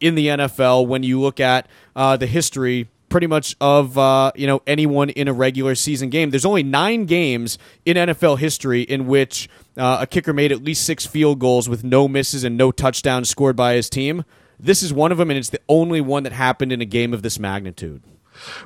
in 0.00 0.14
the 0.14 0.26
NFL 0.26 0.86
when 0.86 1.02
you 1.02 1.18
look 1.18 1.40
at 1.40 1.66
uh, 1.96 2.18
the 2.18 2.26
history 2.26 2.90
pretty 3.12 3.26
much 3.26 3.54
of 3.60 3.96
uh, 3.98 4.32
you 4.34 4.46
know 4.46 4.62
anyone 4.66 5.10
in 5.10 5.28
a 5.28 5.32
regular 5.32 5.74
season 5.74 6.08
game. 6.08 6.30
There's 6.30 6.46
only 6.46 6.62
nine 6.62 7.04
games 7.04 7.58
in 7.84 7.96
NFL 7.96 8.38
history 8.38 8.82
in 8.82 9.06
which 9.06 9.48
uh, 9.76 9.98
a 10.00 10.06
kicker 10.06 10.32
made 10.32 10.50
at 10.50 10.64
least 10.64 10.84
six 10.84 11.06
field 11.06 11.38
goals 11.38 11.68
with 11.68 11.84
no 11.84 12.08
misses 12.08 12.42
and 12.42 12.56
no 12.56 12.72
touchdowns 12.72 13.28
scored 13.28 13.54
by 13.54 13.74
his 13.74 13.88
team. 13.88 14.24
This 14.58 14.82
is 14.82 14.92
one 14.92 15.12
of 15.12 15.18
them, 15.18 15.30
and 15.30 15.38
it's 15.38 15.50
the 15.50 15.60
only 15.68 16.00
one 16.00 16.22
that 16.22 16.32
happened 16.32 16.72
in 16.72 16.80
a 16.80 16.86
game 16.86 17.12
of 17.12 17.22
this 17.22 17.38
magnitude. 17.38 18.02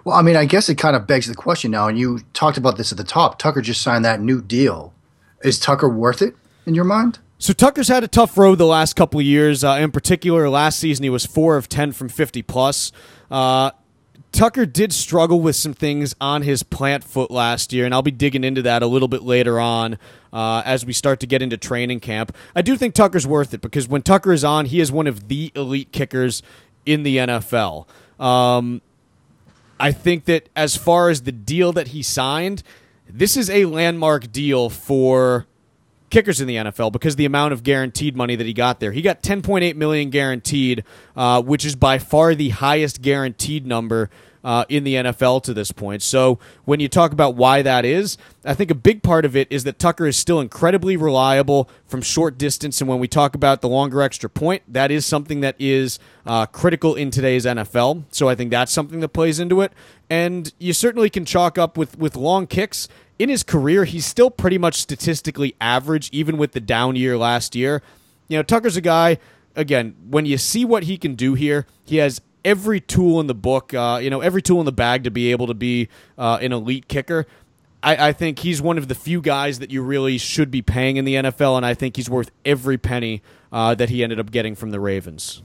Well, 0.05 0.17
I 0.17 0.23
mean, 0.23 0.37
I 0.37 0.45
guess 0.45 0.69
it 0.69 0.77
kind 0.77 0.95
of 0.95 1.07
begs 1.07 1.27
the 1.27 1.35
question 1.35 1.73
now, 1.73 1.89
and 1.89 1.99
you 1.99 2.21
talked 2.33 2.57
about 2.57 2.77
this 2.77 2.93
at 2.93 2.99
the 2.99 3.05
top. 3.05 3.39
Tucker 3.39 3.61
just 3.61 3.83
signed 3.83 4.05
that 4.05 4.21
new 4.21 4.41
deal. 4.41 4.95
Is 5.43 5.59
Tucker 5.59 5.89
worth 5.89 6.23
it 6.23 6.35
in 6.67 6.75
your 6.75 6.85
mind? 6.85 7.19
So 7.39 7.53
Tucker's 7.53 7.89
had 7.89 8.05
a 8.05 8.09
tough 8.09 8.39
road 8.39 8.57
the 8.57 8.67
last 8.67 8.95
couple 8.95 9.21
of 9.21 9.27
years. 9.27 9.65
Uh, 9.65 9.73
in 9.81 9.91
particular, 9.91 10.49
last 10.49 10.79
season 10.79 11.03
he 11.03 11.11
was 11.11 11.27
four 11.27 11.57
of 11.57 11.69
ten 11.69 11.93
from 11.93 12.09
fifty 12.09 12.43
plus. 12.43 12.93
Uh, 13.31 13.73
Tucker 14.37 14.67
did 14.67 14.93
struggle 14.93 15.41
with 15.41 15.57
some 15.57 15.73
things 15.73 16.15
on 16.21 16.43
his 16.43 16.63
plant 16.63 17.03
foot 17.03 17.31
last 17.31 17.73
year, 17.73 17.87
and 17.87 17.95
I'll 17.95 18.03
be 18.03 18.11
digging 18.11 18.45
into 18.45 18.61
that 18.63 18.83
a 18.83 18.87
little 18.87 19.09
bit 19.09 19.23
later 19.23 19.59
on 19.59 19.97
uh, 20.31 20.63
as 20.67 20.85
we 20.85 20.93
start 20.93 21.21
to 21.21 21.27
get 21.27 21.41
into 21.41 21.57
training 21.57 22.01
camp. 22.01 22.37
I 22.55 22.61
do 22.61 22.77
think 22.77 22.93
Tucker's 22.95 23.27
worth 23.27 23.55
it 23.55 23.63
because 23.63 23.89
when 23.89 24.03
Tucker 24.03 24.35
is 24.35 24.45
on, 24.45 24.67
he 24.67 24.79
is 24.79 24.93
one 24.93 25.07
of 25.07 25.29
the 25.29 25.53
elite 25.55 25.91
kickers 25.91 26.43
in 26.85 27.03
the 27.03 27.17
NFL. 27.17 27.87
Um, 28.21 28.83
I 29.81 29.91
think 29.93 30.27
that 30.27 30.51
as 30.55 30.77
far 30.77 31.09
as 31.09 31.23
the 31.23 31.33
deal 31.33 31.73
that 31.73 31.89
he 31.89 32.03
signed, 32.03 32.63
this 33.09 33.39
is 33.39 33.49
a 33.49 33.65
landmark 33.65 34.33
deal 34.33 34.69
for 34.69 35.47
kickers 36.11 36.43
in 36.43 36.47
the 36.47 36.57
NFL 36.57 36.93
because 36.93 37.17
the 37.17 37.25
amount 37.25 37.55
of 37.55 37.63
guaranteed 37.63 38.17
money 38.17 38.37
that 38.37 38.47
he 38.47 38.53
got 38.53 38.81
there. 38.81 38.93
He 38.93 39.03
got 39.03 39.23
10.8 39.23 39.77
million 39.77 40.11
guaranteed, 40.11 40.85
uh, 41.17 41.43
which 41.43 41.65
is 41.65 41.75
by 41.75 41.99
far 41.99 42.35
the 42.35 42.51
highest 42.51 43.01
guaranteed 43.01 43.67
number 43.67 44.11
uh, 44.47 44.65
in 44.69 44.85
the 44.85 44.95
NFL 44.95 45.43
to 45.43 45.53
this 45.53 45.73
point. 45.73 46.03
So 46.03 46.39
when 46.65 46.79
you 46.79 46.89
talk 46.89 47.11
about 47.11 47.35
why 47.35 47.63
that 47.63 47.85
is, 47.85 48.17
I 48.45 48.55
think 48.55 48.71
a 48.71 48.77
big 48.77 49.03
part 49.03 49.25
of 49.25 49.35
it 49.35 49.49
is 49.51 49.65
that 49.65 49.81
Tucker 49.81 50.07
is 50.07 50.17
still 50.17 50.39
incredibly 50.39 50.97
reliable 50.97 51.69
from 51.89 52.01
short 52.01 52.39
distance. 52.39 52.81
And 52.81 52.89
when 52.89 53.01
we 53.01 53.09
talk 53.09 53.35
about 53.35 53.61
the 53.61 53.69
longer 53.69 54.03
extra 54.03 54.31
point, 54.31 54.63
that 54.69 54.93
is 54.93 55.05
something 55.05 55.41
that 55.41 55.57
is 55.59 55.99
uh, 56.25 56.47
critical 56.47 56.95
in 56.95 57.11
today's 57.11 57.45
NFL. 57.45 58.05
So 58.13 58.29
I 58.29 58.37
think 58.37 58.53
that's 58.53 58.71
something 58.71 59.01
that 59.01 59.09
plays 59.09 59.41
into 59.41 59.63
it. 59.63 59.73
And 60.09 60.53
you 60.61 60.73
certainly 60.73 61.11
can 61.11 61.25
chalk 61.25 61.59
up 61.59 61.77
with, 61.77 61.99
with 61.99 62.15
long 62.15 62.47
kicks. 62.47 62.87
In 63.19 63.29
his 63.29 63.43
career, 63.43 63.85
he's 63.85 64.07
still 64.07 64.31
pretty 64.31 64.59
much 64.59 64.77
statistically 64.77 65.57
average, 65.61 66.09
even 66.13 66.39
with 66.39 66.53
the 66.53 66.61
down 66.61 66.95
year 66.95 67.19
last 67.19 67.57
year. 67.57 67.83
You 68.29 68.39
know, 68.39 68.45
Tucker's 68.45 68.77
a 68.77 68.81
guy, 68.81 69.19
again, 69.57 69.97
when 70.09 70.25
you 70.25 70.39
see 70.39 70.65
what 70.65 70.85
he 70.85 70.99
can 70.99 71.17
do 71.17 71.35
here, 71.35 71.67
he 71.85 71.97
has 71.97 72.21
every 72.47 72.81
tool 72.81 73.21
in 73.21 73.27
the 73.27 73.35
book, 73.35 73.75
uh, 73.75 73.99
you 74.01 74.09
know, 74.09 74.21
every 74.21 74.41
tool 74.41 74.61
in 74.61 74.67
the 74.67 74.73
bag 74.73 75.05
to 75.05 75.11
be 75.11 75.33
able 75.33 75.49
to 75.49 75.55
be 75.55 75.89
uh, 76.17 76.39
an 76.41 76.53
elite 76.53 76.89
kicker. 76.89 77.27
I, 77.83 78.09
I, 78.09 78.13
think 78.13 78.39
he's 78.39 78.63
one 78.63 78.79
of 78.79 78.89
the 78.89 78.95
few 78.95 79.21
guys 79.21 79.59
that 79.59 79.71
you 79.71 79.83
really 79.83 80.17
should 80.17 80.51
be 80.51 80.63
paying 80.63 80.97
in 80.97 81.05
the 81.05 81.15
NFL, 81.17 81.57
and 81.57 81.67
I 81.67 81.75
think 81.75 81.97
he's 81.97 82.09
worth 82.09 82.31
every 82.45 82.79
penny 82.79 83.21
uh, 83.53 83.75
that 83.75 83.91
he 83.91 84.03
ended 84.03 84.19
up 84.19 84.31
getting 84.31 84.55
from 84.55 84.71
the 84.71 84.81
Ravens. 84.81 85.43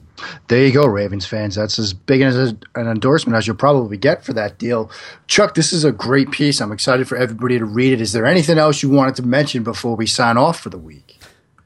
There 0.47 0.63
you 0.63 0.71
go, 0.71 0.85
Ravens 0.85 1.25
fans. 1.25 1.55
That's 1.55 1.79
as 1.79 1.93
big 1.93 2.21
as 2.21 2.35
an 2.35 2.61
endorsement 2.75 3.35
as 3.35 3.47
you'll 3.47 3.55
probably 3.55 3.97
get 3.97 4.23
for 4.23 4.33
that 4.33 4.59
deal. 4.59 4.91
Chuck, 5.27 5.55
this 5.55 5.73
is 5.73 5.83
a 5.83 5.91
great 5.91 6.29
piece. 6.31 6.61
I'm 6.61 6.71
excited 6.71 7.07
for 7.07 7.17
everybody 7.17 7.57
to 7.57 7.65
read 7.65 7.93
it. 7.93 8.01
Is 8.01 8.13
there 8.13 8.27
anything 8.27 8.59
else 8.59 8.83
you 8.83 8.89
wanted 8.89 9.15
to 9.15 9.23
mention 9.23 9.63
before 9.63 9.95
we 9.95 10.05
sign 10.05 10.37
off 10.37 10.59
for 10.59 10.69
the 10.69 10.77
week? 10.77 11.19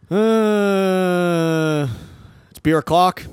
Uh, 0.09 1.87
it's 2.49 2.59
beer 2.59 2.77
o'clock. 2.77 3.25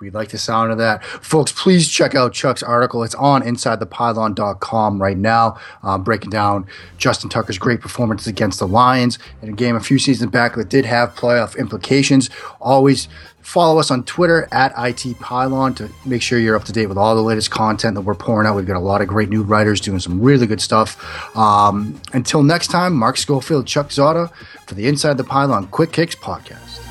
We'd 0.00 0.14
like 0.14 0.28
the 0.28 0.38
sound 0.38 0.70
of 0.70 0.78
that. 0.78 1.04
Folks, 1.04 1.50
please 1.50 1.88
check 1.88 2.14
out 2.14 2.32
Chuck's 2.32 2.62
article. 2.62 3.02
It's 3.02 3.16
on 3.16 3.42
InsideThePylon.com 3.42 5.02
right 5.02 5.18
now, 5.18 5.58
uh, 5.82 5.98
breaking 5.98 6.30
down 6.30 6.66
Justin 6.98 7.28
Tucker's 7.28 7.58
great 7.58 7.80
performance 7.80 8.26
against 8.28 8.60
the 8.60 8.68
Lions 8.68 9.18
in 9.42 9.48
a 9.48 9.52
game 9.52 9.74
a 9.74 9.80
few 9.80 9.98
seasons 9.98 10.30
back 10.30 10.54
that 10.54 10.68
did 10.68 10.84
have 10.84 11.14
playoff 11.16 11.58
implications. 11.58 12.30
Always 12.60 13.08
follow 13.40 13.80
us 13.80 13.90
on 13.90 14.04
Twitter 14.04 14.46
at 14.52 14.74
ITPylon 14.74 15.74
to 15.76 15.90
make 16.06 16.22
sure 16.22 16.38
you're 16.38 16.54
up 16.54 16.64
to 16.64 16.72
date 16.72 16.86
with 16.86 16.98
all 16.98 17.16
the 17.16 17.22
latest 17.22 17.50
content 17.50 17.94
that 17.94 18.02
we're 18.02 18.14
pouring 18.14 18.46
out. 18.46 18.54
We've 18.54 18.66
got 18.66 18.76
a 18.76 18.78
lot 18.78 19.00
of 19.00 19.08
great 19.08 19.30
new 19.30 19.42
writers 19.42 19.80
doing 19.80 19.98
some 19.98 20.20
really 20.20 20.46
good 20.46 20.60
stuff. 20.60 21.36
Um, 21.36 22.00
until 22.12 22.42
next 22.42 22.68
time, 22.68 22.94
Mark 22.94 23.16
Schofield, 23.16 23.66
Chuck 23.66 23.88
Zodda 23.88 24.30
for 24.66 24.74
the 24.74 24.86
Inside 24.86 25.16
the 25.16 25.24
Pylon 25.24 25.66
Quick 25.68 25.92
Kicks 25.92 26.14
podcast. 26.14 26.87